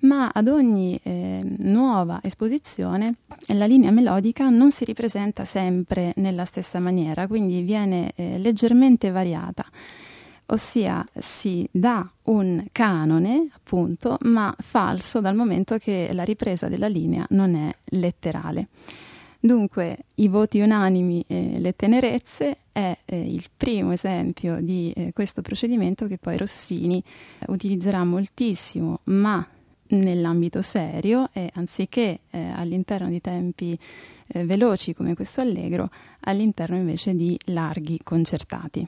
ma 0.00 0.30
ad 0.34 0.48
ogni 0.48 0.98
eh, 1.00 1.42
nuova 1.58 2.18
esposizione 2.20 3.14
la 3.54 3.66
linea 3.66 3.92
melodica 3.92 4.48
non 4.48 4.72
si 4.72 4.84
ripresenta 4.84 5.44
sempre 5.44 6.12
nella 6.16 6.44
stessa 6.44 6.80
maniera, 6.80 7.28
quindi 7.28 7.62
viene 7.62 8.10
eh, 8.16 8.36
leggermente 8.38 9.10
variata 9.10 9.64
ossia 10.52 11.06
si 11.18 11.66
dà 11.70 12.08
un 12.24 12.64
canone, 12.72 13.48
appunto, 13.54 14.18
ma 14.22 14.54
falso 14.58 15.20
dal 15.20 15.34
momento 15.34 15.78
che 15.78 16.10
la 16.12 16.24
ripresa 16.24 16.68
della 16.68 16.88
linea 16.88 17.26
non 17.30 17.54
è 17.54 17.74
letterale. 17.84 18.68
Dunque, 19.40 20.04
i 20.16 20.28
voti 20.28 20.60
unanimi 20.60 21.24
e 21.26 21.58
le 21.58 21.74
tenerezze 21.74 22.58
è 22.70 22.96
eh, 23.04 23.20
il 23.20 23.46
primo 23.56 23.90
esempio 23.92 24.60
di 24.60 24.92
eh, 24.94 25.12
questo 25.12 25.42
procedimento 25.42 26.06
che 26.06 26.16
poi 26.16 26.36
Rossini 26.36 27.02
utilizzerà 27.48 28.04
moltissimo, 28.04 29.00
ma 29.04 29.44
nell'ambito 29.88 30.62
serio 30.62 31.28
e 31.32 31.50
anziché 31.54 32.20
eh, 32.30 32.50
all'interno 32.54 33.08
di 33.08 33.20
tempi 33.20 33.76
eh, 34.28 34.44
veloci 34.44 34.94
come 34.94 35.14
questo 35.14 35.40
allegro, 35.40 35.90
all'interno 36.20 36.76
invece 36.76 37.16
di 37.16 37.36
larghi 37.46 37.98
concertati. 38.02 38.86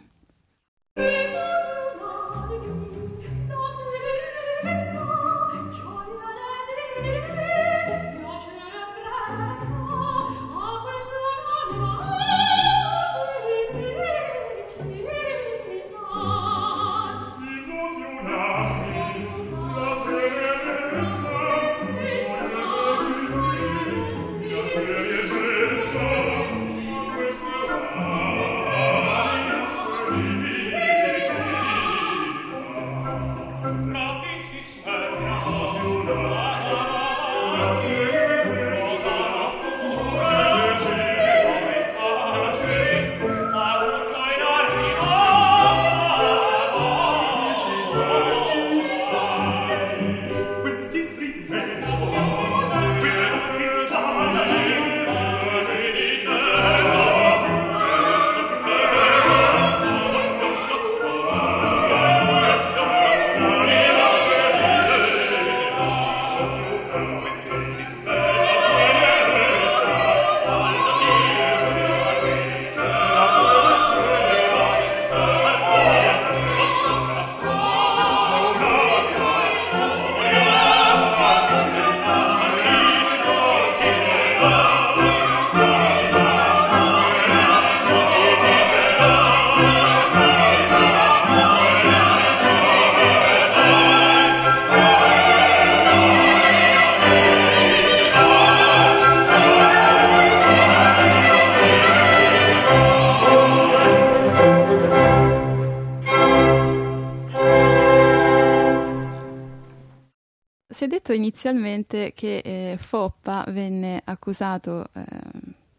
Inizialmente 111.14 112.12
che 112.14 112.38
eh, 112.38 112.77
Foppa 112.79 113.44
venne 113.48 114.00
accusato 114.05 114.87
eh, 114.92 115.05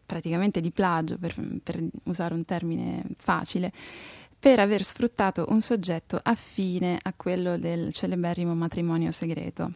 praticamente 0.04 0.60
di 0.60 0.70
plagio, 0.70 1.18
per, 1.18 1.34
per 1.62 1.82
usare 2.04 2.34
un 2.34 2.44
termine 2.44 3.02
facile, 3.16 3.72
per 4.38 4.60
aver 4.60 4.82
sfruttato 4.82 5.46
un 5.48 5.60
soggetto 5.60 6.20
affine 6.22 6.98
a 7.02 7.12
quello 7.14 7.58
del 7.58 7.92
celeberrimo 7.92 8.54
matrimonio 8.54 9.10
segreto. 9.10 9.72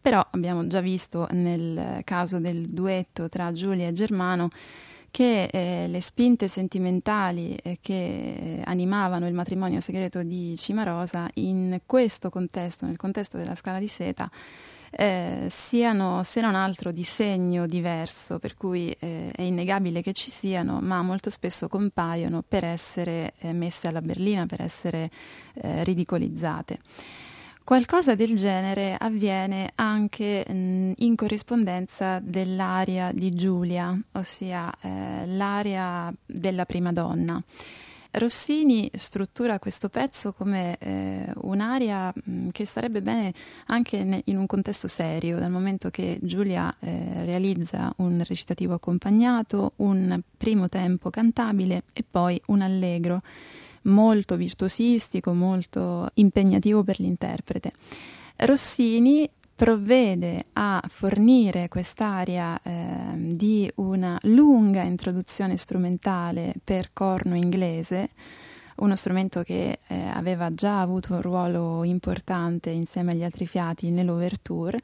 Però 0.00 0.26
abbiamo 0.32 0.66
già 0.66 0.80
visto 0.80 1.26
nel 1.30 2.00
caso 2.04 2.38
del 2.38 2.66
duetto 2.66 3.28
tra 3.28 3.52
Giulia 3.52 3.88
e 3.88 3.92
Germano 3.92 4.50
che 5.14 5.44
eh, 5.44 5.86
le 5.86 6.00
spinte 6.00 6.48
sentimentali 6.48 7.54
eh, 7.54 7.78
che 7.80 7.94
eh, 7.94 8.62
animavano 8.64 9.28
il 9.28 9.32
matrimonio 9.32 9.78
segreto 9.78 10.24
di 10.24 10.56
Cimarosa 10.56 11.30
in 11.34 11.82
questo 11.86 12.30
contesto, 12.30 12.84
nel 12.84 12.96
contesto 12.96 13.36
della 13.36 13.54
scala 13.54 13.78
di 13.78 13.86
seta, 13.86 14.28
eh, 14.90 15.46
siano 15.50 16.24
se 16.24 16.40
non 16.40 16.56
altro 16.56 16.90
di 16.90 17.04
segno 17.04 17.68
diverso, 17.68 18.40
per 18.40 18.56
cui 18.56 18.90
eh, 18.98 19.30
è 19.30 19.42
innegabile 19.42 20.02
che 20.02 20.12
ci 20.14 20.32
siano, 20.32 20.80
ma 20.80 21.00
molto 21.02 21.30
spesso 21.30 21.68
compaiono 21.68 22.42
per 22.42 22.64
essere 22.64 23.34
eh, 23.38 23.52
messe 23.52 23.86
alla 23.86 24.02
berlina, 24.02 24.46
per 24.46 24.62
essere 24.62 25.12
eh, 25.62 25.84
ridicolizzate. 25.84 26.80
Qualcosa 27.64 28.14
del 28.14 28.34
genere 28.34 28.94
avviene 28.98 29.72
anche 29.76 30.44
mh, 30.46 30.92
in 30.96 31.14
corrispondenza 31.16 32.20
dell'aria 32.22 33.10
di 33.10 33.30
Giulia, 33.30 33.98
ossia 34.12 34.70
eh, 34.82 35.24
l'aria 35.24 36.12
della 36.26 36.66
prima 36.66 36.92
donna. 36.92 37.42
Rossini 38.10 38.90
struttura 38.92 39.58
questo 39.58 39.88
pezzo 39.88 40.34
come 40.34 40.76
eh, 40.78 41.32
un'aria 41.36 42.12
mh, 42.14 42.30
mm, 42.30 42.48
che 42.50 42.66
sarebbe 42.66 43.00
bene 43.00 43.32
anche 43.68 44.04
ne, 44.04 44.20
in 44.26 44.36
un 44.36 44.44
contesto 44.44 44.86
serio, 44.86 45.38
dal 45.38 45.50
momento 45.50 45.88
che 45.88 46.18
Giulia 46.20 46.76
eh, 46.80 47.24
realizza 47.24 47.90
un 47.96 48.22
recitativo 48.28 48.74
accompagnato, 48.74 49.72
un 49.76 50.20
primo 50.36 50.68
tempo 50.68 51.08
cantabile 51.08 51.84
e 51.94 52.04
poi 52.08 52.38
un 52.48 52.60
allegro 52.60 53.22
molto 53.84 54.36
virtuosistico, 54.36 55.32
molto 55.32 56.10
impegnativo 56.14 56.82
per 56.82 57.00
l'interprete. 57.00 57.72
Rossini 58.36 59.28
provvede 59.54 60.46
a 60.54 60.82
fornire 60.88 61.68
quest'area 61.68 62.60
eh, 62.60 62.72
di 63.14 63.70
una 63.76 64.18
lunga 64.22 64.82
introduzione 64.82 65.56
strumentale 65.56 66.54
per 66.62 66.90
corno 66.92 67.36
inglese, 67.36 68.10
uno 68.76 68.96
strumento 68.96 69.42
che 69.42 69.78
eh, 69.86 70.08
aveva 70.08 70.52
già 70.52 70.80
avuto 70.80 71.14
un 71.14 71.22
ruolo 71.22 71.84
importante 71.84 72.70
insieme 72.70 73.12
agli 73.12 73.22
altri 73.22 73.46
fiati 73.46 73.90
nell'ouverture 73.90 74.80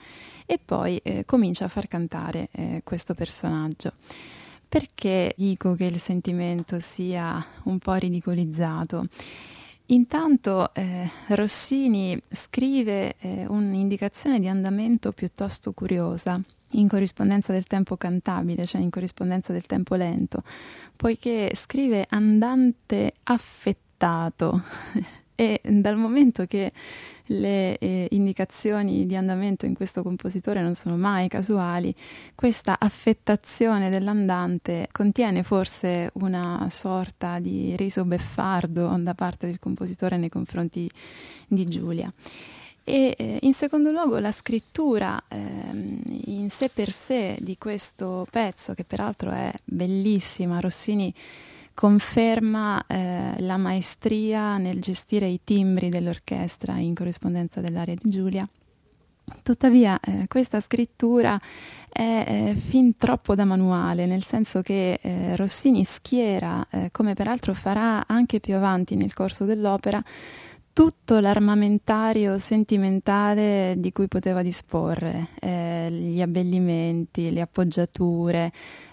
e 0.47 0.61
poi 0.65 0.99
eh, 1.03 1.25
comincia 1.25 1.65
a 1.65 1.69
far 1.69 1.89
cantare 1.89 2.49
eh, 2.53 2.83
questo 2.85 3.15
personaggio. 3.15 3.95
Perché 4.71 5.35
dico 5.37 5.75
che 5.75 5.87
il 5.87 5.99
sentimento 5.99 6.79
sia 6.79 7.45
un 7.65 7.81
po' 7.81 7.95
ridicolizzato? 7.95 9.07
Intanto 9.87 10.73
eh, 10.75 11.11
Rossini 11.31 12.17
scrive 12.31 13.17
eh, 13.19 13.47
un'indicazione 13.49 14.39
di 14.39 14.47
andamento 14.47 15.11
piuttosto 15.11 15.73
curiosa 15.73 16.41
in 16.75 16.87
corrispondenza 16.87 17.53
del 17.53 17.65
tempo 17.65 17.97
cantabile, 17.97 18.65
cioè 18.65 18.81
in 18.81 18.91
corrispondenza 18.91 19.53
del 19.53 19.67
tempo 19.67 19.97
lento, 19.97 20.45
poiché 20.95 21.51
scrive 21.57 22.07
andante 22.09 23.15
affettato 23.25 24.63
e 25.41 25.59
dal 25.63 25.97
momento 25.97 26.45
che 26.45 26.71
le 27.29 27.79
eh, 27.79 28.09
indicazioni 28.11 29.07
di 29.07 29.17
andamento 29.17 29.65
in 29.65 29.73
questo 29.73 30.03
compositore 30.03 30.61
non 30.61 30.75
sono 30.75 30.99
mai 30.99 31.29
casuali, 31.29 31.95
questa 32.35 32.77
affettazione 32.79 33.89
dell'andante 33.89 34.89
contiene 34.93 35.43
forse 35.43 36.11
una 36.15 36.67
sorta 36.69 37.39
di 37.39 37.75
riso 37.75 38.05
beffardo 38.05 38.95
da 38.99 39.15
parte 39.15 39.47
del 39.47 39.59
compositore 39.59 40.19
nei 40.19 40.29
confronti 40.29 40.91
di 41.49 41.65
Giulia. 41.65 42.13
E 42.85 43.15
eh, 43.17 43.39
in 43.41 43.55
secondo 43.55 43.91
luogo 43.93 44.19
la 44.19 44.33
scrittura 44.33 45.23
eh, 45.27 45.39
in 45.39 46.51
sé 46.51 46.69
per 46.69 46.91
sé 46.91 47.39
di 47.41 47.57
questo 47.57 48.27
pezzo, 48.31 48.75
che 48.75 48.85
peraltro 48.85 49.31
è 49.31 49.51
bellissima, 49.65 50.61
Rossini 50.61 51.15
conferma 51.81 52.85
eh, 52.87 53.37
la 53.39 53.57
maestria 53.57 54.59
nel 54.59 54.83
gestire 54.83 55.27
i 55.27 55.41
timbri 55.43 55.89
dell'orchestra 55.89 56.77
in 56.77 56.93
corrispondenza 56.93 57.63
dell'aria 57.63 57.95
di 57.95 58.11
Giulia. 58.11 58.47
Tuttavia, 59.43 59.99
eh, 59.99 60.27
questa 60.29 60.61
scrittura 60.61 61.41
è 61.89 62.51
eh, 62.51 62.55
fin 62.55 62.99
troppo 62.99 63.35
da 63.35 63.47
manuale, 63.47 64.05
nel 64.05 64.23
senso 64.23 64.61
che 64.61 64.99
eh, 65.01 65.35
Rossini 65.37 65.85
schiera, 65.85 66.67
eh, 66.69 66.91
come 66.93 67.15
peraltro 67.15 67.55
farà 67.55 68.07
anche 68.07 68.41
più 68.41 68.57
avanti 68.57 68.95
nel 68.95 69.15
corso 69.15 69.47
dell'opera, 69.47 70.05
tutto 70.75 71.19
l'armamentario 71.19 72.39
sentimentale 72.39 73.75
di 73.79 73.91
cui 73.91 74.07
poteva 74.07 74.43
disporre, 74.43 75.29
eh, 75.41 75.91
gli 75.91 76.21
abbellimenti, 76.21 77.33
le 77.33 77.41
appoggiature. 77.41 78.53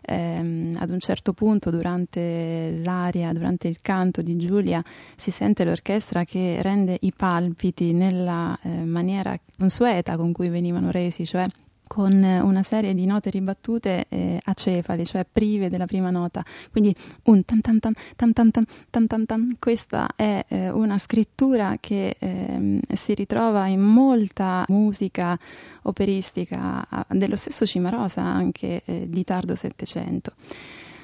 Ehm, 0.10 0.78
ad 0.80 0.89
un 0.89 1.00
certo 1.00 1.34
punto, 1.34 1.70
durante 1.70 2.80
l'aria, 2.82 3.34
durante 3.34 3.67
il 3.67 3.82
canto 3.82 4.22
di 4.22 4.38
Giulia, 4.38 4.82
si 5.17 5.32
sente 5.32 5.65
l'orchestra 5.65 6.24
che 6.24 6.62
rende 6.62 6.98
i 7.02 7.12
palpiti 7.12 7.91
nella 7.91 8.58
eh, 8.62 8.70
maniera 8.86 9.38
consueta 9.58 10.15
con 10.15 10.32
cui 10.32 10.48
venivano 10.48 10.91
resi, 10.91 11.26
cioè 11.26 11.46
con 11.88 12.12
una 12.13 12.63
serie 12.63 12.93
di 12.93 13.06
note 13.06 13.30
ribattute 13.30 14.06
eh, 14.10 14.39
acefali, 14.43 15.06
cioè 15.06 15.26
prive 15.30 15.69
della 15.69 15.86
prima 15.86 16.10
nota. 16.10 16.43
Quindi 16.71 16.95
un 17.23 17.43
tan 17.45 17.62
tan 17.62 17.80
tan 17.80 17.93
tan 18.15 18.34
tan 18.34 18.52
tan 18.52 18.65
tan 18.89 19.08
tan 19.08 19.26
tan. 19.26 19.56
Questa 19.60 20.10
è 20.15 20.45
eh, 20.47 20.69
una 20.69 20.97
scrittura 20.97 21.78
che 21.80 22.15
eh, 22.19 22.80
si 22.93 23.13
ritrova 23.13 23.67
in 23.67 23.82
molta 23.82 24.65
musica 24.69 25.38
operistica 25.84 26.86
dello 27.10 27.36
stesso 27.36 27.65
Cimarosa, 27.65 28.21
anche 28.21 28.82
eh, 28.86 29.06
di 29.10 29.23
tardo 29.23 29.56
Settecento. 29.56 30.34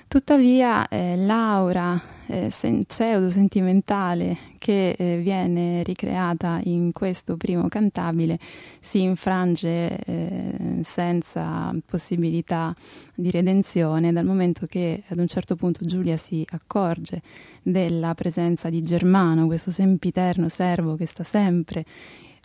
Tuttavia 0.07 0.87
eh, 0.89 1.15
l'aura 1.15 2.12
eh, 2.27 2.49
sen- 2.49 2.85
pseudo-sentimentale 2.85 4.37
che 4.57 4.91
eh, 4.91 5.17
viene 5.17 5.83
ricreata 5.83 6.59
in 6.63 6.91
questo 6.91 7.37
primo 7.37 7.67
cantabile 7.67 8.39
si 8.79 9.01
infrange 9.01 9.97
eh, 9.97 10.79
senza 10.81 11.73
possibilità 11.85 12.75
di 13.15 13.31
redenzione 13.31 14.11
dal 14.11 14.25
momento 14.25 14.65
che 14.65 15.03
ad 15.07 15.19
un 15.19 15.27
certo 15.27 15.55
punto 15.55 15.85
Giulia 15.85 16.17
si 16.17 16.45
accorge 16.51 17.21
della 17.61 18.13
presenza 18.13 18.69
di 18.69 18.81
Germano, 18.81 19.47
questo 19.47 19.71
sempiterno 19.71 20.49
servo 20.49 20.95
che 20.95 21.05
sta 21.05 21.23
sempre 21.23 21.85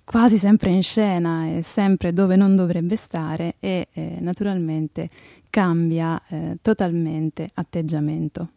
quasi 0.09 0.39
sempre 0.39 0.71
in 0.71 0.83
scena 0.83 1.49
e 1.49 1.63
sempre 1.63 2.15
dove 2.15 2.35
non 2.35 2.57
dovrebbe 2.57 2.97
stare 2.97 3.57
e 3.61 3.89
eh, 3.93 4.17
naturalmente 4.21 5.11
cambia 5.51 6.21
eh, 6.29 6.57
totalmente 6.63 7.51
atteggiamento. 7.53 8.53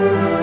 Thank 0.00 0.34
you. 0.34 0.39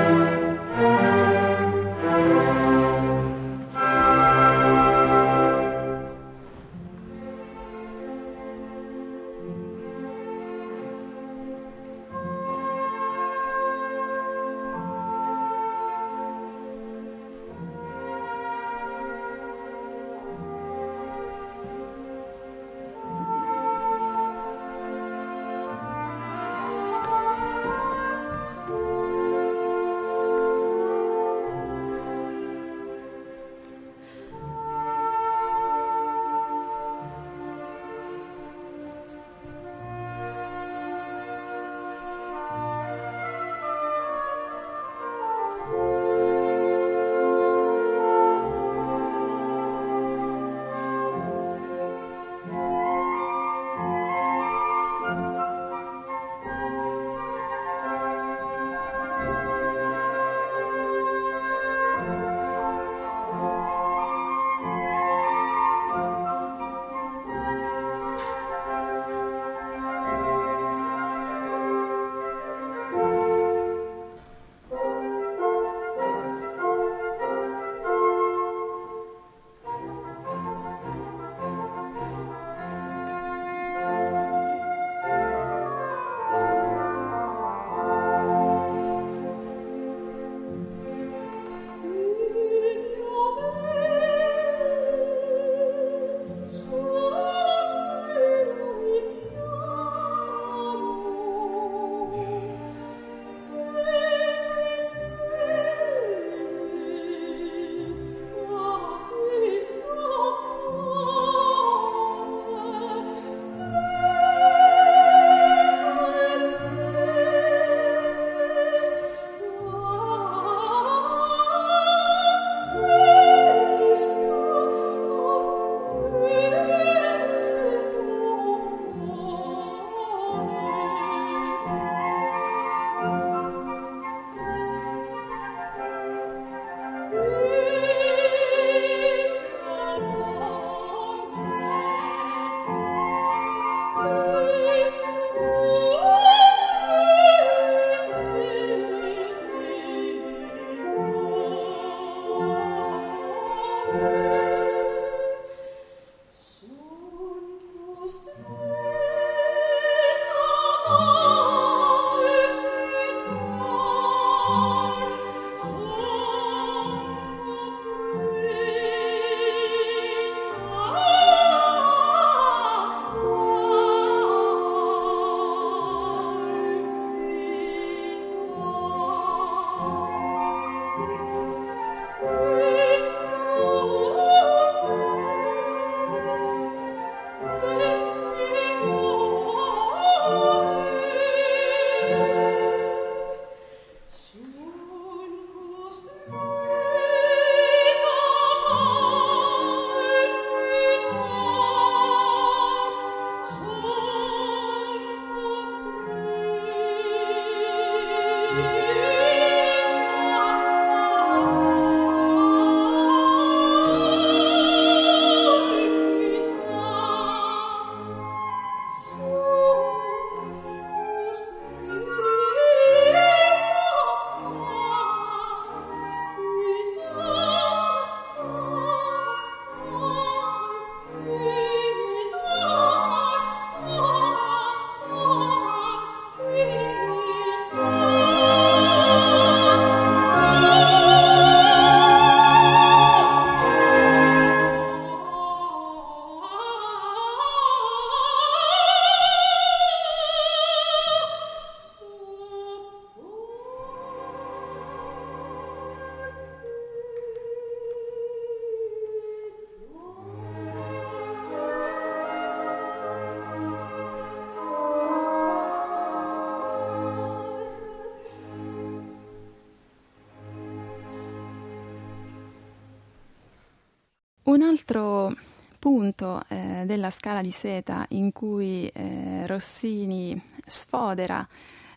Un 274.57 274.63
altro 274.63 275.35
punto 275.77 276.41
eh, 276.47 276.81
della 276.87 277.11
scala 277.11 277.43
di 277.43 277.51
seta 277.51 278.07
in 278.09 278.31
cui 278.31 278.87
eh, 278.87 279.45
Rossini 279.45 280.41
sfodera 280.65 281.47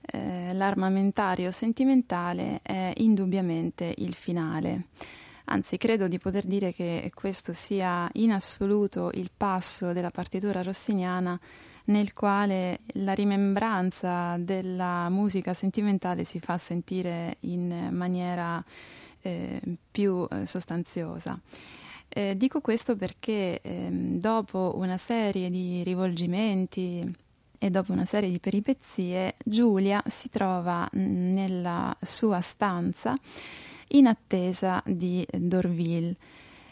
eh, 0.03 0.53
l'armamentario 0.53 1.53
sentimentale 1.53 2.61
è 2.61 2.93
indubbiamente 2.99 3.95
il 3.97 4.13
finale. 4.13 4.89
Anzi, 5.47 5.79
credo 5.79 6.07
di 6.07 6.19
poter 6.19 6.45
dire 6.45 6.71
che 6.75 7.11
questo 7.15 7.55
sia 7.55 8.07
in 8.17 8.31
assoluto 8.31 9.11
il 9.15 9.31
passo 9.35 9.95
della 9.95 10.11
partitura 10.11 10.63
rossiniana 10.63 11.41
nel 11.85 12.13
quale 12.13 12.81
la 12.89 13.15
rimembranza 13.15 14.37
della 14.39 15.09
musica 15.09 15.55
sentimentale 15.55 16.25
si 16.25 16.41
fa 16.41 16.59
sentire 16.59 17.39
in 17.41 17.89
maniera 17.91 18.63
eh, 19.23 19.63
più 19.91 20.29
eh, 20.31 20.45
sostanziosa. 20.45 21.41
Eh, 22.13 22.37
dico 22.37 22.61
questo 22.61 22.97
perché 22.97 23.61
ehm, 23.63 24.19
dopo 24.19 24.73
una 24.77 24.97
serie 24.97 25.49
di 25.49 25.85
rivolgimenti 25.85 27.09
e 27.57 27.71
dopo 27.71 27.93
una 27.93 28.05
serie 28.05 28.29
di 28.31 28.41
peripezie, 28.41 29.37
Giulia 29.45 30.03
si 30.09 30.29
trova 30.29 30.89
nella 30.93 31.97
sua 32.03 32.41
stanza 32.41 33.17
in 33.91 34.09
attesa 34.09 34.83
di 34.85 35.25
Dorville. 35.31 36.17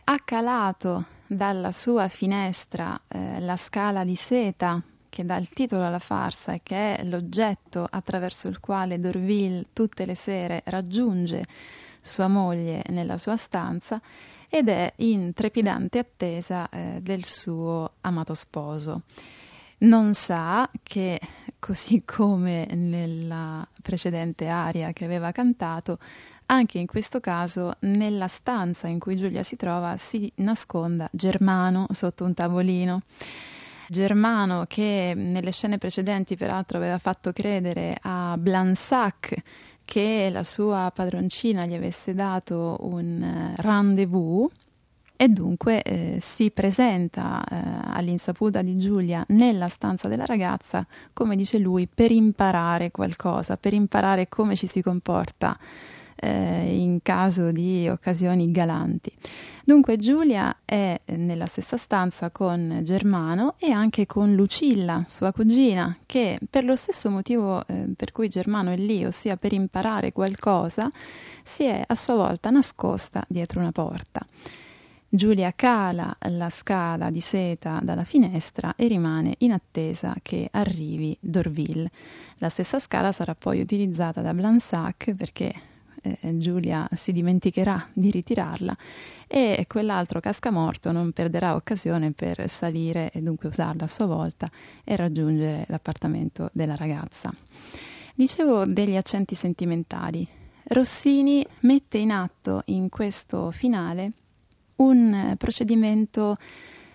Ha 0.05 0.18
calato 0.24 1.05
dalla 1.24 1.70
sua 1.70 2.09
finestra 2.09 3.01
eh, 3.07 3.39
la 3.39 3.57
scala 3.57 4.05
di 4.05 4.16
seta 4.16 4.82
che 5.09 5.24
dà 5.24 5.36
il 5.36 5.51
titolo 5.51 5.86
alla 5.86 6.01
farsa 6.01 6.53
e 6.53 6.61
che 6.64 6.97
è 6.97 7.05
l'oggetto 7.05 7.86
attraverso 7.89 8.49
il 8.49 8.59
quale 8.59 8.99
Dorville 8.99 9.66
tutte 9.72 10.05
le 10.05 10.16
sere 10.16 10.62
raggiunge 10.64 11.45
sua 12.01 12.26
moglie 12.26 12.82
nella 12.89 13.18
sua 13.18 13.36
stanza 13.36 14.01
ed 14.49 14.68
è 14.68 14.92
in 14.96 15.32
trepidante 15.34 15.99
attesa 15.99 16.68
eh, 16.68 16.99
del 17.03 17.24
suo 17.24 17.92
amato 18.01 18.34
sposo. 18.34 19.03
Non 19.78 20.14
sa 20.14 20.68
che, 20.82 21.20
così 21.59 22.03
come 22.05 22.66
nella 22.72 23.66
precedente 23.80 24.49
aria 24.49 24.92
che 24.92 25.05
aveva 25.05 25.30
cantato, 25.30 25.99
anche 26.46 26.78
in 26.78 26.86
questo 26.86 27.20
caso 27.20 27.74
nella 27.80 28.26
stanza 28.26 28.88
in 28.88 28.99
cui 28.99 29.16
Giulia 29.16 29.42
si 29.42 29.57
trova 29.57 29.96
si 29.99 30.32
nasconda 30.36 31.09
Germano 31.12 31.86
sotto 31.90 32.24
un 32.24 32.34
tavolino. 32.34 33.03
Germano 33.86 34.64
che 34.66 35.12
nelle 35.16 35.53
scene 35.53 35.78
precedenti 35.78 36.36
peraltro 36.36 36.76
aveva 36.78 36.99
fatto 36.99 37.32
credere 37.32 37.96
a 38.03 38.36
Blansac 38.38 39.34
che 39.89 40.28
la 40.30 40.45
sua 40.45 40.93
padroncina 40.95 41.64
gli 41.64 41.72
avesse 41.72 42.12
dato 42.12 42.76
un 42.80 43.22
eh, 43.22 43.55
rendezvous 43.57 44.47
e 45.16 45.28
dunque 45.28 45.80
eh, 45.80 46.18
si 46.20 46.51
presenta 46.51 47.43
eh, 47.43 47.57
all'insaputa 47.95 48.61
di 48.61 48.76
Giulia 48.76 49.24
nella 49.28 49.68
stanza 49.68 50.07
della 50.07 50.26
ragazza, 50.26 50.86
come 51.14 51.36
dice 51.36 51.59
lui, 51.59 51.89
per 51.93 52.11
imparare 52.11 52.91
qualcosa, 52.91 53.57
per 53.57 53.72
imparare 53.72 54.28
come 54.28 54.57
ci 54.57 54.66
si 54.66 54.82
comporta 54.82 55.59
eh, 56.16 56.76
in 56.78 56.99
caso 57.01 57.51
di 57.51 57.89
occasioni 57.89 58.51
galanti. 58.51 59.11
Dunque 59.69 59.99
Giulia 59.99 60.61
è 60.64 60.99
nella 61.16 61.45
stessa 61.45 61.77
stanza 61.77 62.31
con 62.31 62.81
Germano 62.83 63.57
e 63.59 63.71
anche 63.71 64.07
con 64.07 64.35
Lucilla, 64.35 65.05
sua 65.09 65.31
cugina, 65.31 65.95
che 66.07 66.39
per 66.49 66.64
lo 66.64 66.75
stesso 66.75 67.11
motivo 67.11 67.66
eh, 67.66 67.85
per 67.95 68.11
cui 68.12 68.31
Germano 68.31 68.71
è 68.71 68.77
lì, 68.79 69.05
ossia 69.05 69.37
per 69.37 69.53
imparare 69.53 70.11
qualcosa, 70.11 70.89
si 71.43 71.64
è 71.64 71.85
a 71.87 71.95
sua 71.97 72.14
volta 72.14 72.49
nascosta 72.49 73.23
dietro 73.29 73.61
una 73.61 73.71
porta. 73.71 74.27
Giulia 75.07 75.53
cala 75.55 76.16
la 76.31 76.49
scala 76.49 77.11
di 77.11 77.21
seta 77.21 77.79
dalla 77.83 78.05
finestra 78.05 78.75
e 78.75 78.87
rimane 78.87 79.35
in 79.41 79.53
attesa 79.53 80.14
che 80.23 80.49
arrivi 80.51 81.14
Dorville. 81.21 81.91
La 82.39 82.49
stessa 82.49 82.79
scala 82.79 83.12
sarà 83.12 83.35
poi 83.35 83.61
utilizzata 83.61 84.23
da 84.23 84.33
Blansac 84.33 85.12
perché 85.14 85.53
eh, 86.03 86.38
Giulia 86.38 86.88
si 86.94 87.12
dimenticherà 87.12 87.88
di 87.92 88.11
ritirarla 88.11 88.76
e 89.26 89.64
quell'altro 89.68 90.20
cascamorto 90.20 90.90
non 90.92 91.12
perderà 91.12 91.55
occasione 91.55 92.12
per 92.12 92.49
salire 92.49 93.11
e 93.11 93.20
dunque 93.20 93.49
usarla 93.49 93.84
a 93.84 93.88
sua 93.88 94.07
volta 94.07 94.49
e 94.84 94.96
raggiungere 94.96 95.64
l'appartamento 95.68 96.51
della 96.53 96.76
ragazza. 96.76 97.32
Dicevo 98.14 98.64
degli 98.64 98.96
accenti 98.96 99.34
sentimentali. 99.34 100.26
Rossini 100.64 101.46
mette 101.61 101.99
in 101.99 102.11
atto 102.11 102.62
in 102.66 102.88
questo 102.88 103.51
finale 103.51 104.12
un 104.76 105.34
procedimento 105.38 106.36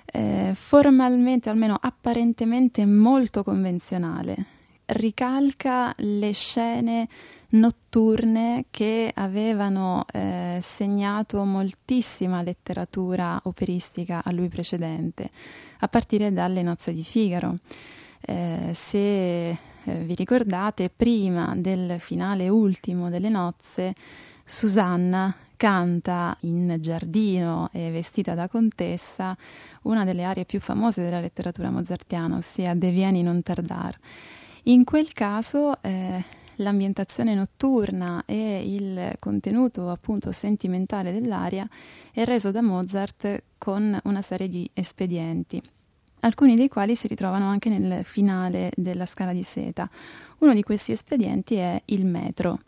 eh, 0.06 0.52
formalmente, 0.54 1.50
almeno 1.50 1.78
apparentemente 1.80 2.86
molto 2.86 3.44
convenzionale. 3.44 4.46
Ricalca 4.86 5.94
le 5.98 6.32
scene 6.34 7.08
notturne 7.54 8.66
che 8.72 9.12
avevano 9.14 10.06
eh, 10.12 10.60
segnato 10.62 11.44
moltissima 11.44 12.42
letteratura 12.42 13.40
operistica 13.44 14.22
a 14.24 14.32
lui 14.32 14.48
precedente, 14.48 15.30
a 15.80 15.88
partire 15.88 16.32
dalle 16.32 16.62
nozze 16.62 16.94
di 16.94 17.04
Figaro. 17.04 17.58
Eh, 18.22 18.72
se 18.74 19.50
eh, 19.50 19.58
vi 19.84 20.16
ricordate, 20.16 20.90
prima 20.90 21.54
del 21.56 22.00
finale 22.00 22.50
ultimo 22.50 23.10
delle 23.10 23.30
nozze, 23.30 23.94
Susanna 24.46 25.34
canta 25.56 26.36
in 26.42 26.78
giardino 26.80 27.70
e 27.72 27.92
vestita 27.92 28.34
da 28.34 28.48
contessa 28.50 29.38
una 29.84 30.04
delle 30.04 30.24
arie 30.24 30.46
più 30.46 30.60
famose 30.60 31.04
della 31.04 31.22
letteratura 31.22 31.70
mozartiana, 31.70 32.38
ossia 32.38 32.74
De 32.74 32.92
vieni 32.92 33.22
non 33.22 33.42
tardar. 33.44 33.98
In 34.64 34.84
quel 34.84 35.14
caso 35.14 35.82
eh, 35.82 36.24
l'ambientazione 36.58 37.34
notturna 37.36 38.24
e 38.26 38.64
il 38.64 39.16
contenuto 39.20 39.90
appunto 39.90 40.32
sentimentale 40.32 41.12
dell'aria 41.12 41.68
è 42.12 42.24
reso 42.24 42.52
da 42.52 42.62
Mozart 42.62 43.44
con 43.58 44.00
una 44.04 44.22
serie 44.22 44.48
di 44.48 44.70
espedienti, 44.74 45.62
alcuni 46.22 46.56
dei 46.56 46.68
quali 46.68 46.96
si 46.96 47.08
ritrovano 47.08 47.48
anche 47.48 47.70
nel 47.70 48.04
finale 48.04 48.72
della 48.76 49.06
scala 49.06 49.34
di 49.34 49.44
seta. 49.44 49.90
Uno 50.40 50.54
di 50.54 50.64
questi 50.64 50.92
espedienti 50.92 51.56
è 51.56 51.82
il 51.86 52.06
metro. 52.06 52.60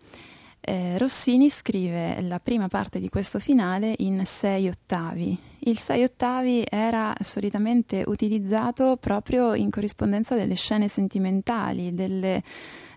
Eh, 0.67 0.97
Rossini 0.97 1.49
scrive 1.51 2.19
la 2.21 2.39
prima 2.39 2.67
parte 2.67 2.99
di 2.99 3.07
questo 3.07 3.38
finale 3.38 3.93
in 3.99 4.25
sei 4.25 4.67
ottavi. 4.67 5.38
Il 5.59 5.77
sei 5.77 6.03
ottavi 6.03 6.65
era 6.67 7.13
solitamente 7.21 8.03
utilizzato 8.07 8.97
proprio 8.99 9.53
in 9.53 9.69
corrispondenza 9.69 10.33
delle 10.36 10.55
scene 10.55 10.88
sentimentali, 10.88 11.93
delle 11.93 12.41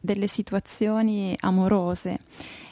delle 0.00 0.26
situazioni 0.26 1.34
amorose 1.40 2.18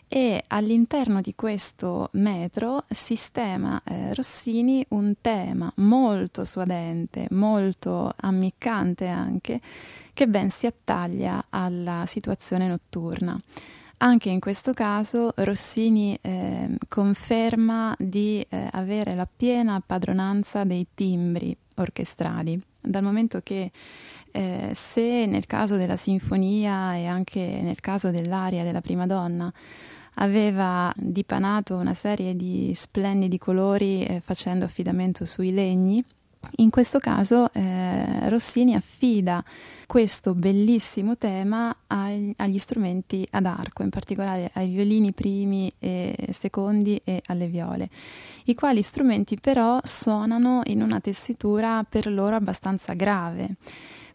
e 0.09 0.45
all'interno 0.47 1.21
di 1.21 1.35
questo 1.35 2.11
metro 2.13 2.85
sistema 2.89 3.81
eh, 3.85 4.15
Rossini 4.15 4.85
un 4.91 5.15
tema 5.21 5.73
molto 5.77 6.45
suadente, 6.45 7.27
molto 7.31 8.13
ammiccante 8.17 9.07
anche, 9.07 9.61
che 10.13 10.29
ben 10.29 10.51
si 10.51 10.67
attaglia 10.67 11.47
alla 11.51 12.05
situazione 12.07 12.69
notturna. 12.69 13.39
Anche 13.99 14.29
in 14.29 14.41
questo 14.41 14.75
caso 14.75 15.33
Rossini 15.37 16.17
eh, 16.21 16.77
conferma 16.87 17.97
di 17.99 18.47
eh, 18.49 18.69
avere 18.73 19.15
la 19.15 19.27
piena 19.27 19.83
padronanza 19.85 20.65
dei 20.65 20.87
timbri 20.95 21.57
orchestrali, 21.77 22.61
dal 22.81 23.03
momento 23.03 23.41
che 23.43 23.71
eh, 24.37 24.73
se 24.75 25.25
nel 25.25 25.47
caso 25.47 25.77
della 25.77 25.97
sinfonia 25.97 26.95
e 26.95 27.07
anche 27.07 27.41
nel 27.63 27.81
caso 27.81 28.11
dell'aria 28.11 28.65
della 28.65 28.83
prima 28.83 29.07
donna 29.07 29.51
aveva 30.17 30.93
dipanato 30.95 31.77
una 31.77 31.95
serie 31.95 32.37
di 32.37 32.73
splendidi 32.75 33.39
colori 33.39 34.05
eh, 34.05 34.21
facendo 34.21 34.67
affidamento 34.67 35.25
sui 35.25 35.53
legni, 35.53 36.05
in 36.57 36.69
questo 36.69 36.99
caso 36.99 37.51
eh, 37.53 38.29
Rossini 38.29 38.75
affida 38.75 39.43
questo 39.87 40.35
bellissimo 40.35 41.17
tema 41.17 41.75
ai, 41.87 42.35
agli 42.37 42.59
strumenti 42.59 43.27
ad 43.31 43.47
arco, 43.47 43.83
in 43.83 43.91
particolare 43.91 44.51
ai 44.53 44.69
violini 44.69 45.13
primi 45.13 45.73
e 45.79 46.29
secondi 46.33 47.01
e 47.05 47.23
alle 47.27 47.47
viole, 47.47 47.89
i 48.45 48.55
quali 48.55 48.83
strumenti 48.83 49.39
però 49.41 49.81
suonano 49.83 50.61
in 50.65 50.83
una 50.83 51.01
tessitura 51.01 51.85
per 51.89 52.07
loro 52.07 52.37
abbastanza 52.37 52.93
grave. 52.93 53.57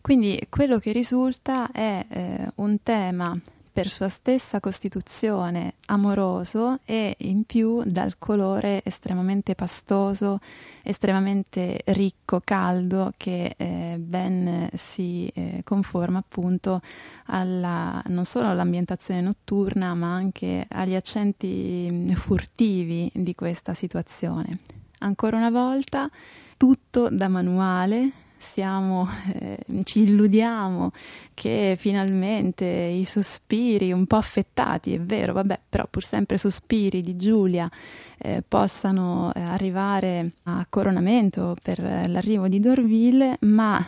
Quindi 0.02 0.47
quello 0.49 0.80
che 0.80 0.91
risulta 0.91 1.72
è 1.72 2.06
eh, 2.10 2.52
un 2.56 2.82
tema 2.82 3.39
per 3.72 3.89
sua 3.89 4.10
stessa 4.10 4.60
costituzione 4.60 5.76
amoroso 5.86 6.80
e 6.84 7.16
in 7.20 7.45
più 7.45 7.82
dal 7.86 8.18
colore 8.18 8.82
estremamente 8.84 9.56
pastoso, 9.56 10.39
estremamente 10.84 11.82
ricco, 11.86 12.41
caldo 12.43 13.14
che 13.16 13.54
eh, 13.56 13.95
ben 13.97 14.70
si 14.74 15.32
eh, 15.34 15.62
conforma 15.64 16.18
appunto 16.18 16.82
alla, 17.28 18.04
non 18.08 18.26
solo 18.26 18.49
all'ambientazione 18.49 19.22
notturna 19.22 19.93
ma 19.93 20.14
anche 20.14 20.66
agli 20.68 20.95
accenti 20.95 22.12
furtivi 22.14 23.10
di 23.14 23.34
questa 23.36 23.74
situazione. 23.74 24.58
Ancora 24.99 25.38
una 25.38 25.49
volta, 25.49 26.10
tutto 26.58 27.10
da 27.10 27.30
manuale, 27.30 28.12
siamo, 28.42 29.08
eh, 29.34 29.60
ci 29.84 30.02
illudiamo 30.02 30.92
che 31.34 31.76
finalmente 31.78 32.66
i 32.66 33.06
sospiri 33.06 33.92
un 33.92 34.08
po' 34.08 34.18
affettati, 34.18 34.94
è 34.94 35.00
vero, 35.00 35.34
vabbè, 35.34 35.60
però 35.70 35.88
pur 35.89 36.04
sempre 36.04 36.38
sospiri 36.38 37.02
di 37.02 37.16
Giulia 37.16 37.70
eh, 38.18 38.44
possano 38.46 39.32
eh, 39.34 39.42
arrivare 39.42 40.32
a 40.44 40.66
coronamento 40.68 41.56
per 41.62 41.80
l'arrivo 41.80 42.48
di 42.48 42.60
Dorville, 42.60 43.38
ma 43.42 43.84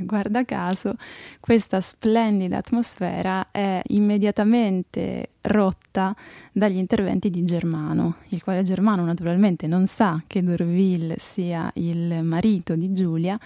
guarda 0.00 0.44
caso 0.44 0.94
questa 1.40 1.80
splendida 1.80 2.58
atmosfera 2.58 3.48
è 3.50 3.82
immediatamente 3.88 5.30
rotta 5.42 6.14
dagli 6.56 6.78
interventi 6.78 7.28
di 7.28 7.42
Germano, 7.42 8.16
il 8.28 8.42
quale 8.42 8.62
Germano 8.62 9.04
naturalmente 9.04 9.66
non 9.66 9.86
sa 9.86 10.22
che 10.26 10.42
Dorville 10.42 11.16
sia 11.18 11.70
il 11.74 12.22
marito 12.22 12.74
di 12.76 12.94
Giulia 12.94 13.38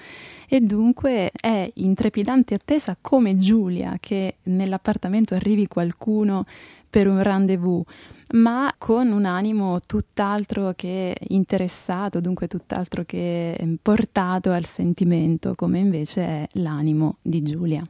e 0.49 0.61
dunque 0.61 1.33
è 1.33 1.69
in 1.75 1.95
trepidante 1.95 2.55
attesa 2.55 2.97
come 3.01 3.37
Giulia 3.37 3.97
che 3.99 4.37
nell'appartamento 4.45 5.35
arrivi 5.35 5.67
qualcuno 5.67 6.45
per 6.89 7.09
un 7.09 7.21
rendezvous 7.21 7.85
ma 8.35 8.73
con 8.79 9.11
un 9.11 9.25
animo 9.25 9.81
tutt'altro 9.85 10.75
che 10.77 11.17
interessato, 11.31 12.21
dunque 12.21 12.47
tutt'altro 12.47 13.03
che 13.05 13.59
portato 13.83 14.53
al 14.53 14.67
sentimento, 14.67 15.57
come 15.57 15.81
invece 15.81 16.23
è 16.23 16.49
l'animo 16.53 17.17
di 17.23 17.41
Giulia. 17.41 17.83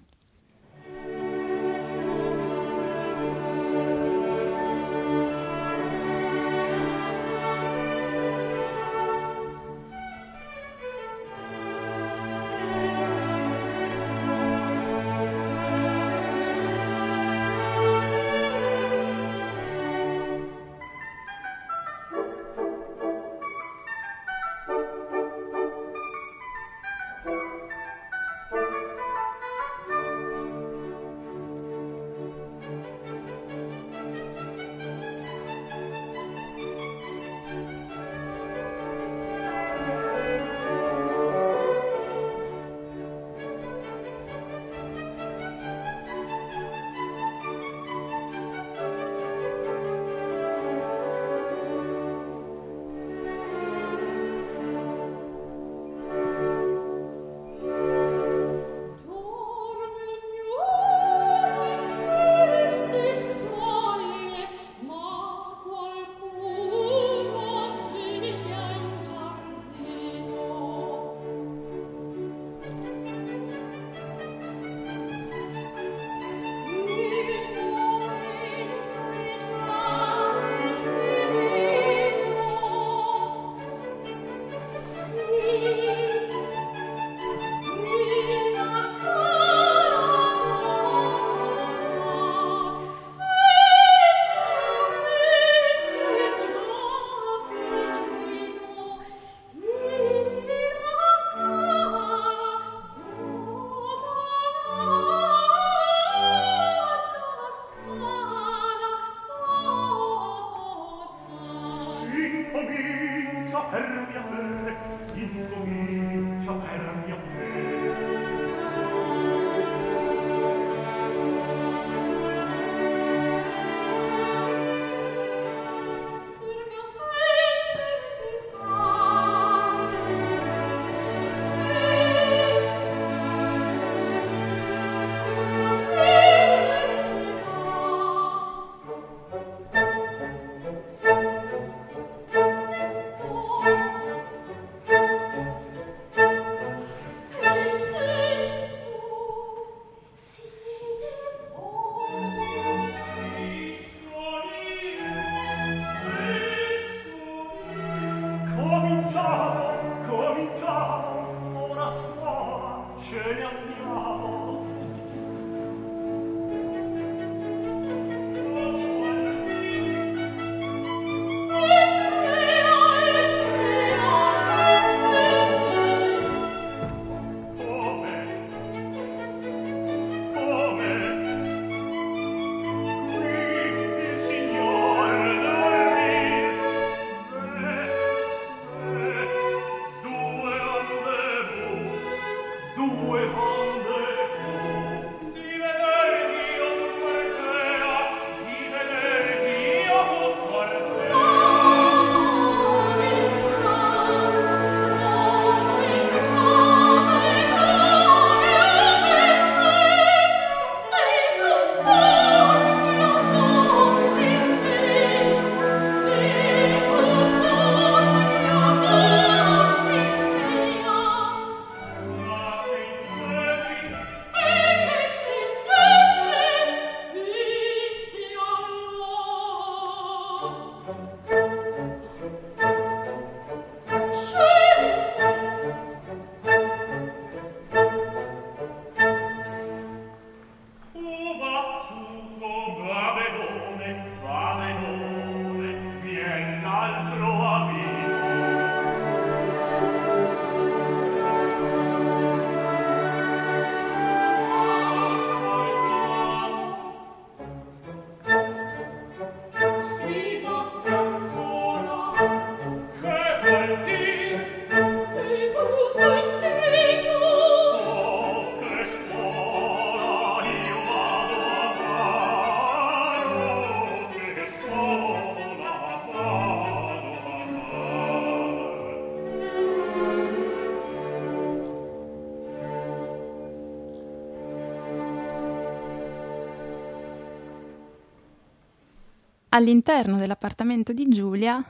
All'interno 289.50 290.16
dell'appartamento 290.16 290.92
di 290.92 291.08
Giulia 291.08 291.64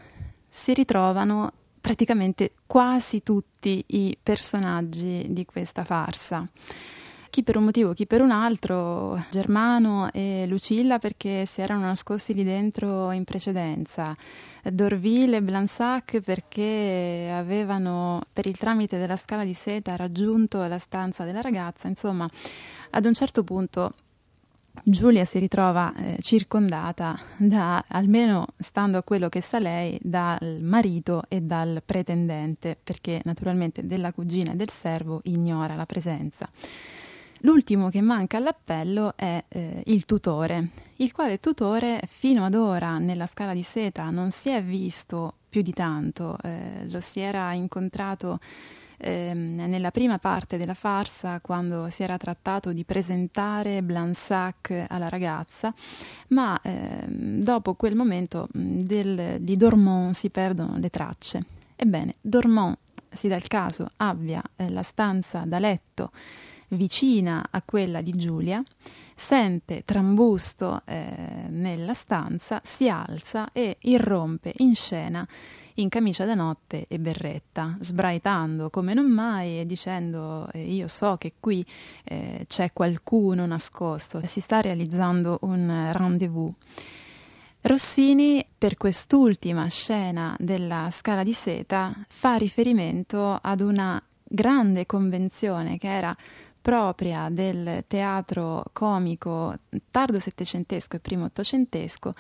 si 0.49 0.74
ritrovano 0.74 1.53
praticamente 1.81 2.53
quasi 2.66 3.22
tutti 3.22 3.83
i 3.89 4.16
personaggi 4.22 5.26
di 5.31 5.45
questa 5.45 5.85
farsa. 5.85 6.47
Chi 7.31 7.45
per 7.45 7.57
un 7.57 7.64
motivo, 7.64 7.93
chi 7.93 8.07
per 8.07 8.22
un 8.22 8.33
altro, 8.33 9.26
Germano 9.31 10.11
e 10.12 10.47
Lucilla 10.49 10.99
perché 10.99 11.47
si 11.47 11.61
erano 11.61 11.83
nascosti 11.83 12.35
lì 12.35 12.43
dentro 12.43 13.12
in 13.12 13.22
precedenza, 13.22 14.16
Dorville 14.64 15.37
e 15.37 15.43
Blansac 15.43 16.18
perché 16.20 17.31
avevano 17.33 18.22
per 18.33 18.47
il 18.47 18.59
tramite 18.59 18.99
della 18.99 19.16
scala 19.16 19.45
di 19.45 19.55
seta 19.55 19.95
raggiunto 19.95 20.66
la 20.66 20.78
stanza 20.78 21.22
della 21.22 21.41
ragazza, 21.41 21.87
insomma, 21.87 22.28
ad 22.91 23.05
un 23.05 23.14
certo 23.14 23.45
punto 23.45 23.95
Giulia 24.83 25.24
si 25.24 25.39
ritrova 25.39 25.95
eh, 25.95 26.16
circondata 26.20 27.18
da, 27.37 27.85
almeno 27.89 28.49
stando 28.59 28.99
a 28.99 29.03
quello 29.03 29.28
che 29.28 29.41
sa 29.41 29.59
lei, 29.59 29.99
dal 30.03 30.59
marito 30.62 31.24
e 31.28 31.41
dal 31.43 31.83
pretendente, 31.85 32.78
perché 32.83 33.20
naturalmente 33.24 33.87
della 33.87 34.12
cugina 34.12 34.53
e 34.53 34.57
del 34.57 34.70
servo 34.70 35.20
ignora 35.24 35.74
la 35.74 35.87
presenza. 35.87 36.49
L'ultimo 37.43 37.89
che 37.89 38.01
manca 38.01 38.37
all'appello 38.37 39.14
è 39.16 39.43
eh, 39.49 39.83
il 39.87 40.05
tutore, 40.05 40.68
il 40.97 41.12
quale 41.12 41.39
tutore 41.41 42.03
fino 42.07 42.45
ad 42.45 42.55
ora 42.55 42.99
nella 42.99 43.26
scala 43.26 43.55
di 43.55 43.62
seta 43.62 44.11
non 44.11 44.31
si 44.31 44.51
è 44.51 44.62
visto 44.62 45.35
più 45.49 45.62
di 45.62 45.72
tanto, 45.72 46.37
eh, 46.43 46.87
lo 46.89 47.01
si 47.01 47.20
era 47.20 47.53
incontrato 47.53 48.39
ehm, 49.01 49.64
nella 49.66 49.90
prima 49.90 50.18
parte 50.18 50.57
della 50.57 50.74
farsa, 50.74 51.40
quando 51.40 51.88
si 51.88 52.03
era 52.03 52.16
trattato 52.16 52.72
di 52.72 52.84
presentare 52.84 53.82
Blansac 53.82 54.86
alla 54.88 55.09
ragazza, 55.09 55.72
ma 56.28 56.61
ehm, 56.62 57.42
dopo 57.42 57.74
quel 57.74 57.94
momento 57.94 58.48
del, 58.53 59.40
di 59.40 59.57
Dormont 59.57 60.14
si 60.14 60.30
perdono 60.30 60.76
le 60.78 60.90
tracce. 60.90 61.40
Ebbene, 61.76 62.16
Dormont 62.20 62.76
si 63.11 63.28
dà 63.28 63.36
il 63.36 63.48
caso 63.48 63.90
abbia 63.96 64.42
eh, 64.57 64.70
la 64.70 64.82
stanza 64.82 65.42
da 65.46 65.59
letto 65.59 66.12
vicina 66.68 67.48
a 67.51 67.62
quella 67.62 68.01
di 68.01 68.12
Giulia, 68.12 68.62
sente 69.14 69.82
trambusto 69.84 70.82
eh, 70.84 71.46
nella 71.48 71.94
stanza, 71.94 72.61
si 72.62 72.88
alza 72.88 73.51
e 73.53 73.76
irrompe 73.80 74.53
in 74.59 74.74
scena 74.74 75.26
in 75.81 75.89
camicia 75.89 76.24
da 76.24 76.35
notte 76.35 76.87
e 76.89 76.99
berretta, 76.99 77.76
sbraitando 77.81 78.70
come 78.70 78.95
non 78.95 79.11
mai 79.11 79.61
e 79.61 79.66
dicendo 79.66 80.49
eh, 80.53 80.62
io 80.62 80.87
so 80.89 81.16
che 81.16 81.35
qui 81.41 81.64
eh, 82.05 82.45
c'è 82.47 82.72
qualcuno 82.72 83.47
nascosto, 83.47 84.20
si 84.26 84.41
sta 84.41 84.61
realizzando 84.61 85.39
un 85.43 85.91
rendezvous. 85.93 86.53
Rossini, 87.62 88.45
per 88.57 88.76
quest'ultima 88.76 89.66
scena 89.68 90.35
della 90.39 90.89
Scala 90.91 91.22
di 91.22 91.35
Seta, 91.35 91.95
fa 92.09 92.37
riferimento 92.37 93.39
ad 93.41 93.61
una 93.61 94.03
grande 94.22 94.87
convenzione 94.87 95.76
che 95.76 95.89
era 95.89 96.16
propria 96.61 97.28
del 97.30 97.84
teatro 97.86 98.64
comico 98.72 99.54
tardo 99.90 100.18
settecentesco 100.18 100.96
e 100.96 101.00
primo 101.00 101.24
ottocentesco 101.24 102.14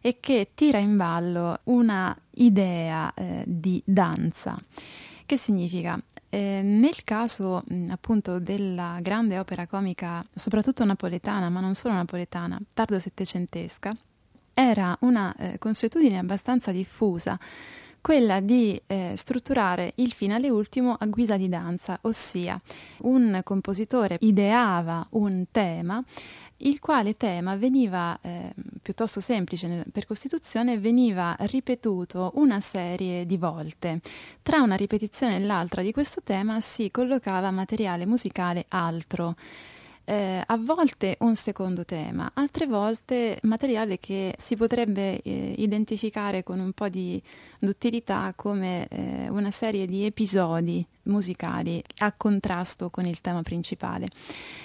e 0.00 0.18
che 0.20 0.50
tira 0.54 0.78
in 0.78 0.96
ballo 0.96 1.60
una 1.64 2.16
idea 2.32 3.12
eh, 3.14 3.44
di 3.46 3.80
danza. 3.84 4.56
Che 5.26 5.36
significa? 5.36 5.98
Eh, 6.28 6.60
nel 6.62 7.04
caso 7.04 7.62
appunto 7.88 8.40
della 8.40 8.98
grande 9.00 9.38
opera 9.38 9.66
comica, 9.66 10.24
soprattutto 10.34 10.84
napoletana, 10.84 11.48
ma 11.48 11.60
non 11.60 11.74
solo 11.74 11.94
napoletana, 11.94 12.60
tardo 12.74 12.98
settecentesca, 12.98 13.96
era 14.52 14.96
una 15.00 15.34
eh, 15.36 15.58
consuetudine 15.58 16.18
abbastanza 16.18 16.72
diffusa 16.72 17.38
quella 18.04 18.40
di 18.40 18.78
eh, 18.86 19.14
strutturare 19.16 19.92
il 19.94 20.12
finale 20.12 20.50
ultimo 20.50 20.94
a 20.98 21.06
guisa 21.06 21.38
di 21.38 21.48
danza, 21.48 21.96
ossia 22.02 22.60
un 22.98 23.40
compositore 23.42 24.18
ideava 24.20 25.02
un 25.12 25.46
tema 25.50 26.04
il 26.58 26.80
quale 26.80 27.16
tema 27.16 27.56
veniva 27.56 28.18
eh, 28.20 28.52
piuttosto 28.82 29.20
semplice 29.20 29.86
per 29.90 30.04
Costituzione, 30.04 30.78
veniva 30.78 31.34
ripetuto 31.40 32.32
una 32.34 32.60
serie 32.60 33.24
di 33.24 33.38
volte. 33.38 34.00
Tra 34.42 34.60
una 34.60 34.76
ripetizione 34.76 35.36
e 35.36 35.40
l'altra 35.40 35.80
di 35.80 35.90
questo 35.90 36.20
tema 36.22 36.60
si 36.60 36.90
collocava 36.90 37.50
materiale 37.50 38.04
musicale 38.04 38.66
altro 38.68 39.34
eh, 40.04 40.42
a 40.44 40.56
volte 40.58 41.16
un 41.20 41.34
secondo 41.34 41.84
tema, 41.84 42.30
altre 42.34 42.66
volte 42.66 43.38
materiale 43.42 43.98
che 43.98 44.34
si 44.38 44.56
potrebbe 44.56 45.20
eh, 45.22 45.54
identificare 45.56 46.42
con 46.42 46.60
un 46.60 46.72
po' 46.72 46.88
di 46.88 47.22
duttilità 47.58 48.32
come 48.36 48.86
eh, 48.88 49.28
una 49.28 49.50
serie 49.50 49.86
di 49.86 50.04
episodi 50.04 50.86
musicali 51.04 51.82
a 51.98 52.12
contrasto 52.12 52.90
con 52.90 53.06
il 53.06 53.20
tema 53.20 53.42
principale. 53.42 54.08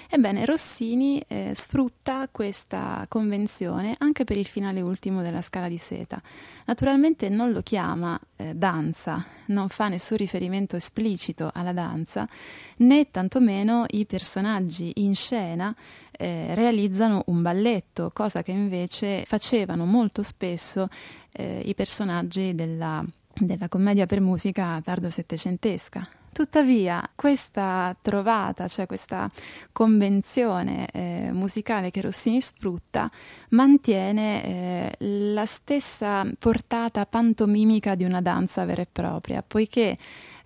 Ebbene, 0.08 0.44
Rossini 0.44 1.22
eh, 1.26 1.52
sfrutta 1.54 2.28
questa 2.30 3.06
convenzione 3.08 3.94
anche 3.98 4.24
per 4.24 4.36
il 4.36 4.46
finale 4.46 4.80
ultimo 4.80 5.22
della 5.22 5.42
Scala 5.42 5.68
di 5.68 5.78
Seta. 5.78 6.20
Naturalmente 6.66 7.28
non 7.28 7.52
lo 7.52 7.62
chiama 7.62 8.18
eh, 8.36 8.54
danza, 8.54 9.24
non 9.46 9.68
fa 9.68 9.88
nessun 9.88 10.16
riferimento 10.16 10.76
esplicito 10.76 11.50
alla 11.52 11.72
danza, 11.72 12.28
né 12.76 13.10
tantomeno 13.10 13.84
i 13.90 14.06
personaggi 14.06 14.92
in 14.96 15.14
scena 15.14 15.74
eh, 16.20 16.54
realizzano 16.54 17.22
un 17.26 17.40
balletto, 17.40 18.10
cosa 18.12 18.42
che 18.42 18.50
invece 18.50 19.24
facevano 19.26 19.86
molto 19.86 20.22
spesso 20.22 20.88
eh, 21.32 21.62
i 21.64 21.74
personaggi 21.74 22.54
della, 22.54 23.04
della 23.34 23.68
commedia 23.68 24.06
per 24.06 24.20
musica 24.20 24.80
tardo 24.84 25.08
settecentesca. 25.08 26.19
Tuttavia, 26.32 27.10
questa 27.16 27.94
trovata, 28.00 28.68
cioè 28.68 28.86
questa 28.86 29.28
convenzione 29.72 30.88
eh, 30.92 31.30
musicale 31.32 31.90
che 31.90 32.00
Rossini 32.00 32.40
sfrutta, 32.40 33.10
mantiene 33.50 34.44
eh, 34.44 34.94
la 35.32 35.44
stessa 35.44 36.24
portata 36.38 37.04
pantomimica 37.04 37.96
di 37.96 38.04
una 38.04 38.20
danza 38.20 38.64
vera 38.64 38.82
e 38.82 38.88
propria, 38.90 39.42
poiché 39.46 39.98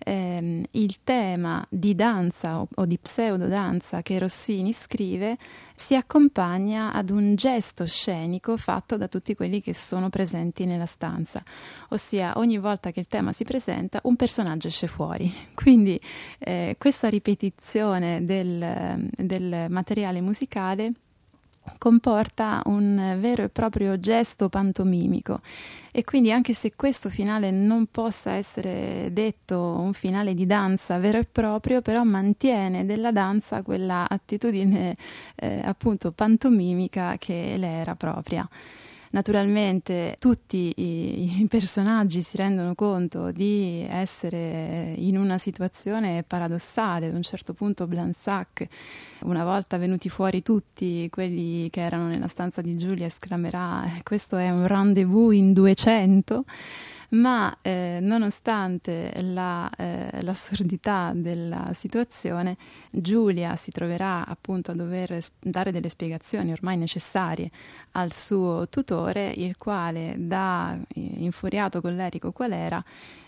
ehm, 0.05 0.63
il 0.71 0.97
tema 1.03 1.65
di 1.69 1.95
danza 1.95 2.59
o, 2.59 2.67
o 2.75 2.85
di 2.85 2.97
pseudodanza 2.97 4.01
che 4.01 4.19
Rossini 4.19 4.71
scrive 4.71 5.37
si 5.75 5.95
accompagna 5.95 6.93
ad 6.93 7.09
un 7.09 7.35
gesto 7.35 7.85
scenico 7.85 8.55
fatto 8.55 8.95
da 8.95 9.07
tutti 9.07 9.35
quelli 9.35 9.61
che 9.61 9.73
sono 9.73 10.09
presenti 10.09 10.65
nella 10.65 10.85
stanza, 10.85 11.43
ossia 11.89 12.33
ogni 12.37 12.57
volta 12.59 12.91
che 12.91 13.01
il 13.01 13.07
tema 13.07 13.33
si 13.33 13.43
presenta 13.43 13.99
un 14.03 14.15
personaggio 14.15 14.67
esce 14.67 14.87
fuori. 14.87 15.31
Quindi 15.53 15.99
eh, 16.39 16.75
questa 16.77 17.09
ripetizione 17.09 18.23
del, 18.23 19.09
del 19.11 19.65
materiale 19.69 20.21
musicale 20.21 20.93
comporta 21.77 22.61
un 22.65 23.17
vero 23.19 23.43
e 23.43 23.49
proprio 23.49 23.99
gesto 23.99 24.49
pantomimico 24.49 25.41
e 25.91 26.03
quindi 26.03 26.31
anche 26.31 26.53
se 26.53 26.73
questo 26.75 27.09
finale 27.09 27.51
non 27.51 27.85
possa 27.85 28.31
essere 28.31 29.09
detto 29.13 29.57
un 29.79 29.93
finale 29.93 30.33
di 30.33 30.45
danza 30.45 30.97
vero 30.99 31.19
e 31.19 31.23
proprio, 31.23 31.81
però 31.81 32.03
mantiene 32.03 32.85
della 32.85 33.13
danza 33.13 33.61
quella 33.61 34.05
attitudine 34.09 34.97
eh, 35.35 35.61
appunto 35.63 36.11
pantomimica 36.11 37.15
che 37.17 37.55
le 37.57 37.67
era 37.67 37.95
propria. 37.95 38.45
Naturalmente 39.15 40.17
tutti 40.19 40.73
i, 40.75 41.39
i, 41.41 41.47
personaggi 41.47 42.21
si 42.21 42.35
rendono 42.35 42.75
conto 42.75 43.31
di 43.31 43.85
essere 43.89 44.93
in 44.97 45.17
una 45.17 45.37
situazione 45.37 46.25
paradossale. 46.27 47.07
Ad 47.07 47.13
un 47.13 47.21
certo 47.21 47.53
punto 47.53 47.87
Blansac, 47.87 48.67
una 49.21 49.45
volta 49.45 49.77
venuti 49.77 50.09
fuori 50.09 50.41
tutti 50.41 51.07
quelli 51.09 51.69
che 51.69 51.79
erano 51.79 52.07
nella 52.07 52.27
stanza 52.27 52.59
di 52.59 52.75
Giulia, 52.75 53.05
esclamerà 53.05 53.85
eh, 53.85 54.03
questo 54.03 54.35
è 54.35 54.49
un 54.49 54.67
rendezvous 54.67 55.33
in 55.33 55.53
200 55.53 56.43
ma 57.09 57.57
eh, 57.61 57.99
nonostante 58.01 59.11
la, 59.21 59.69
eh, 59.75 60.21
l'assurdità 60.21 61.11
della 61.13 61.71
situazione, 61.73 62.57
Giulia 62.91 63.55
si 63.55 63.71
troverà 63.71 64.25
appunto 64.25 64.71
a 64.71 64.75
dover 64.75 65.17
dare 65.39 65.71
delle 65.71 65.89
spiegazioni 65.89 66.51
ormai 66.51 66.77
necessarie 66.77 67.49
al 67.91 68.11
suo 68.11 68.67
tutore, 68.69 69.31
il 69.35 69.57
quale, 69.57 70.15
da 70.17 70.77
eh, 70.93 70.99
infuriato 70.99 71.81
collerico 71.81 72.31
qual 72.31 72.51
era, 72.51 72.83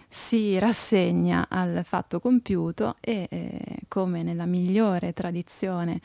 si 0.10 0.58
rassegna 0.58 1.48
al 1.50 1.82
fatto 1.84 2.20
compiuto 2.20 2.96
e, 3.02 3.28
eh, 3.30 3.60
come 3.88 4.24
nella 4.24 4.46
migliore 4.46 5.14
tradizione 5.14 6.00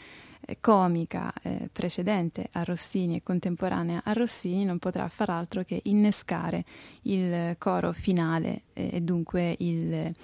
comica 0.60 1.32
eh, 1.42 1.68
precedente 1.72 2.48
a 2.52 2.64
Rossini 2.64 3.16
e 3.16 3.22
contemporanea 3.22 4.02
a 4.04 4.12
Rossini 4.12 4.64
non 4.64 4.78
potrà 4.78 5.08
far 5.08 5.30
altro 5.30 5.62
che 5.62 5.80
innescare 5.84 6.64
il 7.02 7.56
coro 7.58 7.92
finale 7.92 8.62
eh, 8.72 8.90
e 8.92 9.00
dunque 9.00 9.54
il 9.58 9.92
eh, 9.94 10.14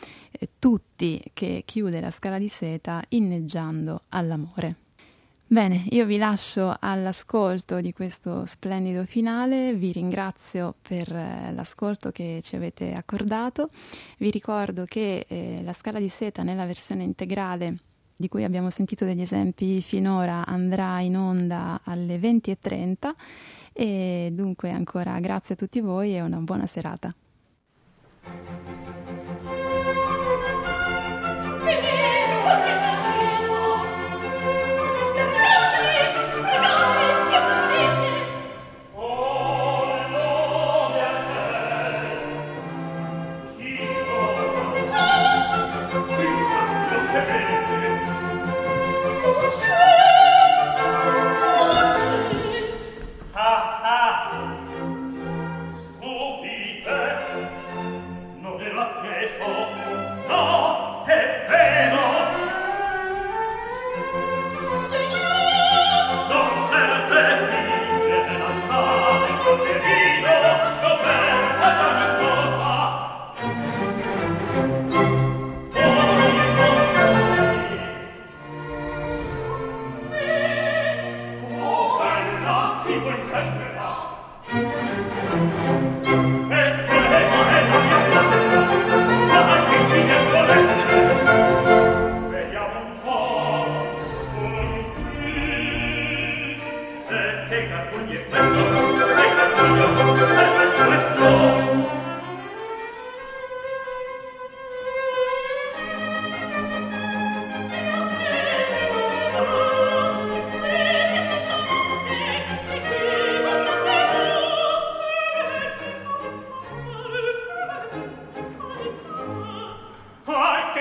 tutti 0.58 1.22
che 1.32 1.62
chiude 1.64 2.00
la 2.00 2.10
scala 2.10 2.38
di 2.38 2.48
seta 2.48 3.02
inneggiando 3.08 4.02
all'amore. 4.10 4.76
Bene, 5.50 5.86
io 5.92 6.04
vi 6.04 6.18
lascio 6.18 6.76
all'ascolto 6.78 7.80
di 7.80 7.94
questo 7.94 8.44
splendido 8.44 9.04
finale, 9.06 9.72
vi 9.72 9.92
ringrazio 9.92 10.74
per 10.82 11.10
eh, 11.10 11.52
l'ascolto 11.54 12.10
che 12.10 12.40
ci 12.42 12.54
avete 12.54 12.92
accordato, 12.92 13.70
vi 14.18 14.30
ricordo 14.30 14.84
che 14.84 15.24
eh, 15.26 15.62
la 15.62 15.72
scala 15.72 16.00
di 16.00 16.10
seta 16.10 16.42
nella 16.42 16.66
versione 16.66 17.02
integrale 17.02 17.78
di 18.18 18.26
cui 18.26 18.42
abbiamo 18.42 18.68
sentito 18.68 19.04
degli 19.04 19.20
esempi 19.20 19.80
finora 19.80 20.44
andrà 20.44 20.98
in 20.98 21.16
onda 21.16 21.80
alle 21.84 22.18
20.30 22.18 23.10
e 23.72 24.30
dunque 24.32 24.72
ancora 24.72 25.20
grazie 25.20 25.54
a 25.54 25.56
tutti 25.56 25.78
voi 25.78 26.16
e 26.16 26.20
una 26.20 26.38
buona 26.38 26.66
serata. 26.66 27.14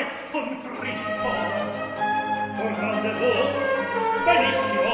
nessun 0.07 0.57
trippo. 0.79 1.31
Un 2.63 2.75
rendezvous, 2.79 3.49
benissimo, 4.25 4.86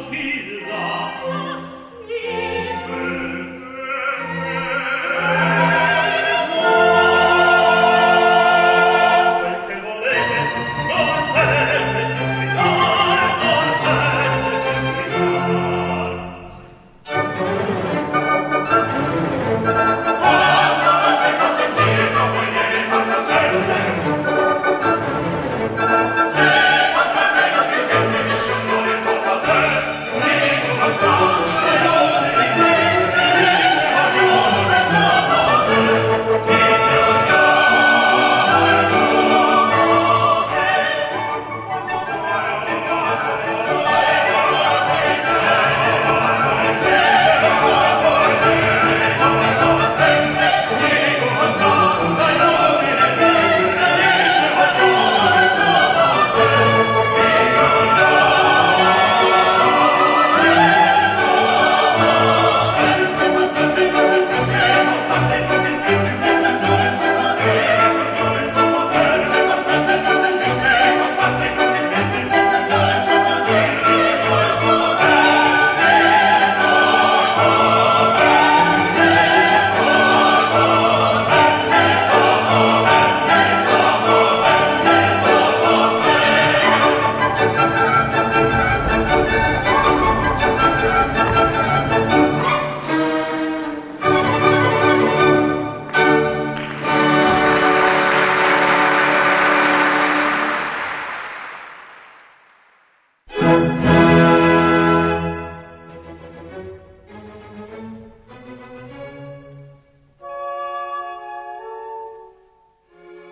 Lucilla 0.00 1.49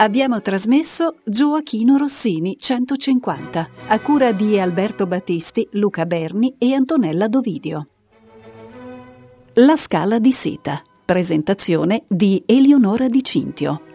Abbiamo 0.01 0.41
trasmesso 0.41 1.17
Gioachino 1.25 1.97
Rossini 1.97 2.57
150, 2.57 3.69
a 3.89 3.99
cura 3.99 4.31
di 4.31 4.57
Alberto 4.57 5.09
Battisti, 5.09 5.67
Luca 5.73 6.07
Berni 6.07 6.55
e 6.57 6.73
Antonella 6.73 7.27
Dovidio. 7.27 7.85
La 9.55 9.77
scala 9.77 10.21
di 10.21 10.31
seta, 10.31 10.81
presentazione 11.05 12.05
di 12.07 12.41
Eleonora 12.47 13.09
Di 13.09 13.25
Cintio. 13.25 13.88